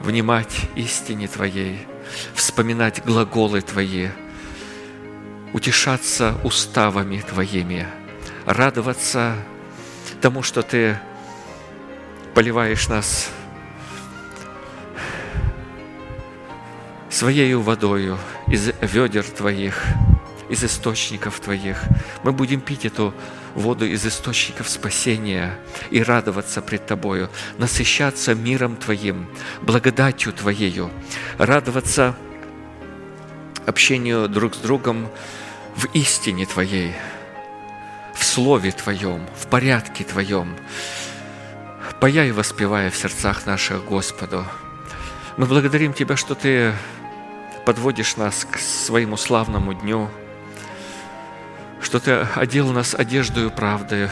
[0.00, 1.86] Внимать истине Твоей,
[2.32, 4.08] вспоминать глаголы Твои,
[5.52, 7.86] утешаться уставами Твоими–
[8.46, 9.34] радоваться
[10.20, 10.98] тому, что Ты
[12.34, 13.30] поливаешь нас
[17.10, 19.84] Своей водою из ведер Твоих,
[20.48, 21.82] из источников Твоих.
[22.22, 23.12] Мы будем пить эту
[23.54, 25.58] воду из источников спасения
[25.90, 29.28] и радоваться пред Тобою, насыщаться миром Твоим,
[29.60, 30.90] благодатью Твоею,
[31.36, 32.14] радоваться
[33.66, 35.08] общению друг с другом
[35.74, 36.94] в истине Твоей–
[38.20, 40.54] в Слове Твоем, в порядке Твоем,
[42.00, 44.44] пая и воспевая в сердцах наших Господу.
[45.38, 46.74] Мы благодарим Тебя, что Ты
[47.64, 50.10] подводишь нас к своему славному дню,
[51.80, 54.10] что Ты одел нас одеждою правды,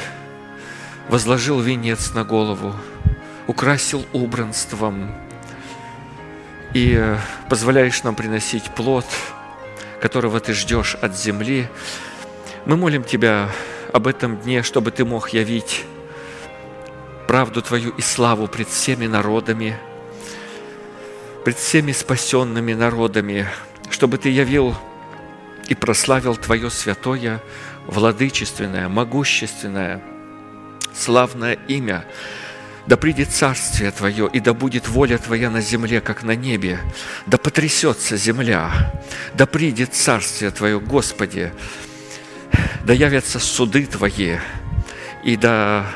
[1.10, 2.74] возложил венец на голову,
[3.46, 5.14] украсил убранством
[6.72, 7.14] и
[7.50, 9.04] позволяешь нам приносить плод,
[10.00, 11.68] которого Ты ждешь от земли.
[12.64, 13.50] Мы молим Тебя
[13.92, 15.84] об этом дне, чтобы Ты мог явить
[17.26, 19.78] правду Твою и славу пред всеми народами,
[21.44, 23.46] пред всеми спасенными народами,
[23.90, 24.74] чтобы Ты явил
[25.68, 27.42] и прославил Твое святое,
[27.86, 30.02] владычественное, могущественное,
[30.94, 32.04] славное имя.
[32.86, 36.80] Да придет царствие Твое, и да будет воля Твоя на земле, как на небе.
[37.26, 38.94] Да потрясется земля,
[39.34, 41.52] да придет царствие Твое, Господи.
[42.84, 44.36] Да явятся суды Твои,
[45.24, 45.86] и да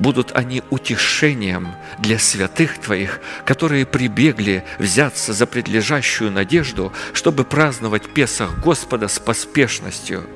[0.00, 8.58] будут они утешением для святых Твоих, которые прибегли взяться за предлежащую надежду, чтобы праздновать Песах
[8.60, 10.26] Господа с поспешностью.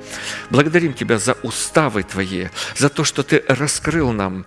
[0.49, 2.47] Благодарим Тебя за уставы Твои,
[2.77, 4.45] за то, что Ты раскрыл нам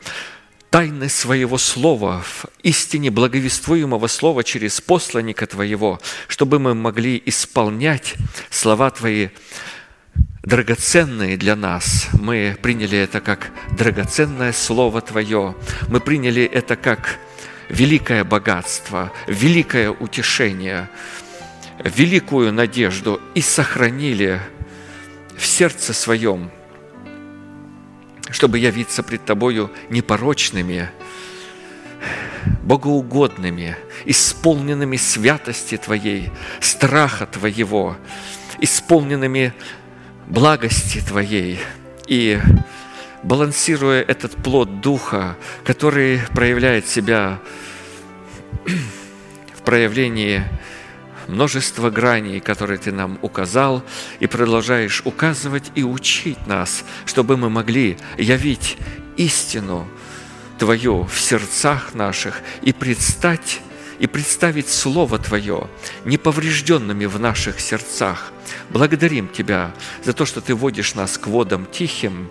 [0.71, 8.15] тайны своего слова, в истине благовествуемого слова через посланника Твоего, чтобы мы могли исполнять
[8.51, 9.29] слова Твои
[10.49, 12.09] драгоценные для нас.
[12.15, 15.55] Мы приняли это как драгоценное Слово Твое.
[15.89, 17.19] Мы приняли это как
[17.69, 20.89] великое богатство, великое утешение,
[21.85, 24.41] великую надежду и сохранили
[25.37, 26.51] в сердце своем,
[28.31, 30.89] чтобы явиться пред Тобою непорочными,
[32.63, 33.77] богоугодными,
[34.07, 36.31] исполненными святости Твоей,
[36.63, 37.99] страха Твоего,
[38.63, 39.53] исполненными
[40.29, 41.59] благости Твоей
[42.07, 42.39] и
[43.23, 47.41] балансируя этот плод Духа, который проявляет себя
[49.57, 50.45] в проявлении
[51.27, 53.83] множества граней, которые Ты нам указал,
[54.21, 58.77] и продолжаешь указывать и учить нас, чтобы мы могли явить
[59.17, 59.89] истину
[60.59, 63.61] Твою в сердцах наших и предстать
[63.99, 65.69] и представить Слово Твое
[66.05, 68.33] неповрежденными в наших сердцах.
[68.71, 69.73] Благодарим Тебя
[70.05, 72.29] за то, что Ты водишь нас к водам тихим,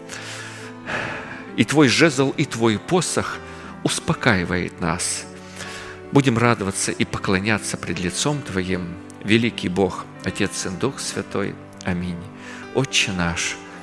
[1.56, 3.38] и Твой жезл, и Твой посох
[3.84, 5.26] успокаивает нас.
[6.12, 11.54] Будем радоваться и поклоняться пред лицом Твоим, великий Бог, Отец, Сын, Дух Святой.
[11.84, 12.18] Аминь.
[12.76, 13.56] Отче наш,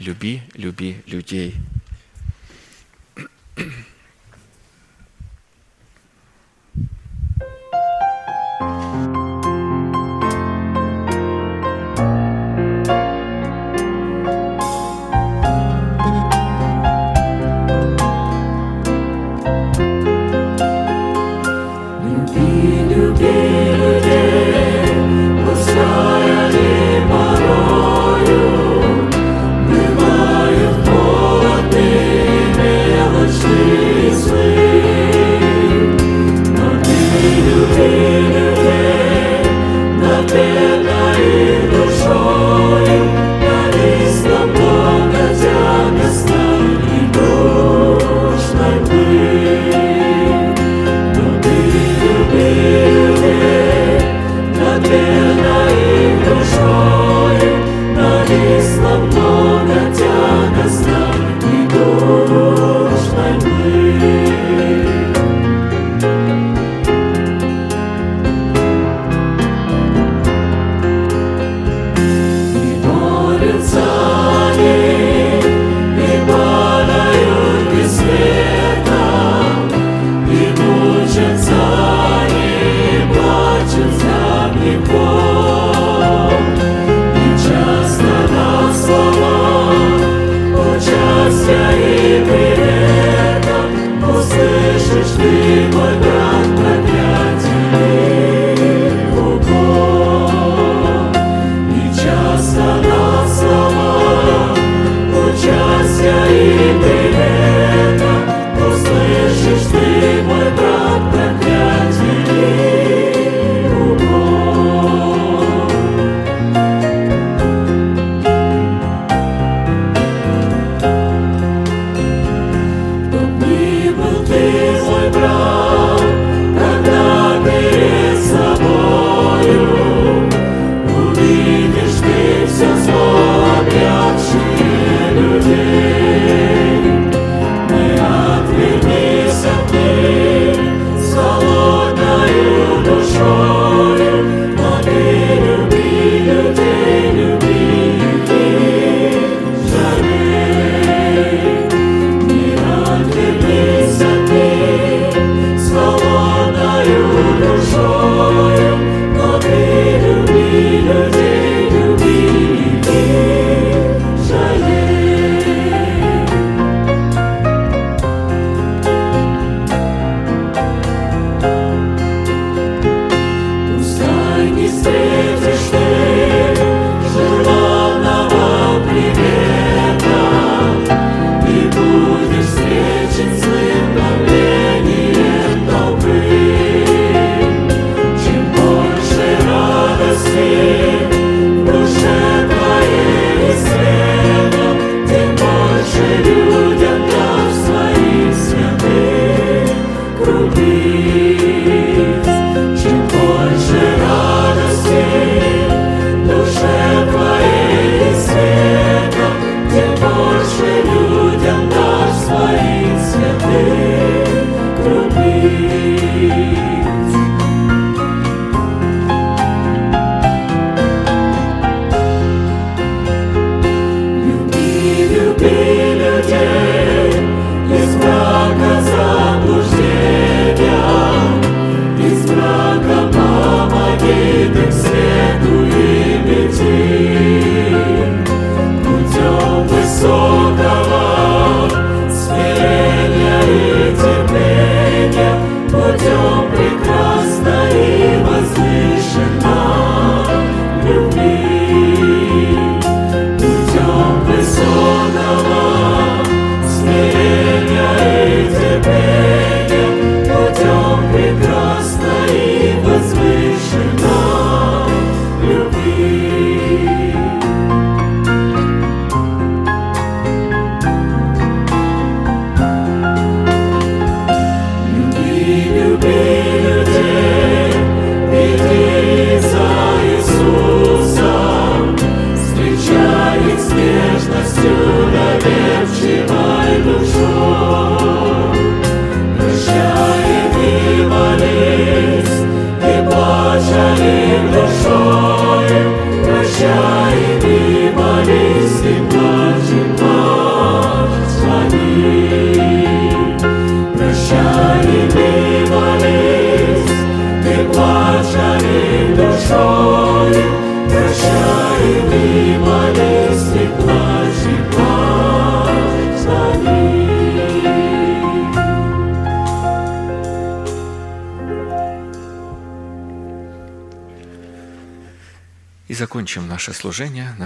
[0.00, 1.54] «Люби, люби людей».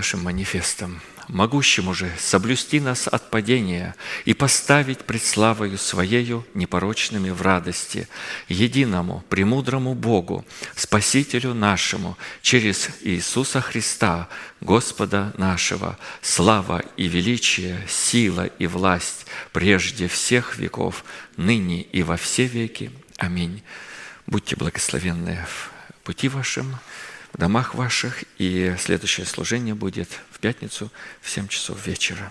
[0.00, 0.98] нашим манифестом,
[1.28, 3.94] могущему же соблюсти нас от падения
[4.24, 8.08] и поставить пред славою Своею непорочными в радости,
[8.48, 14.30] единому, премудрому Богу, Спасителю нашему, через Иисуса Христа,
[14.62, 21.04] Господа нашего, слава и величие, сила и власть прежде всех веков,
[21.36, 22.90] ныне и во все веки.
[23.18, 23.62] Аминь.
[24.26, 25.70] Будьте благословенны в
[26.04, 26.78] пути вашим
[27.40, 28.24] домах ваших.
[28.38, 32.30] И следующее служение будет в пятницу в 7 часов вечера.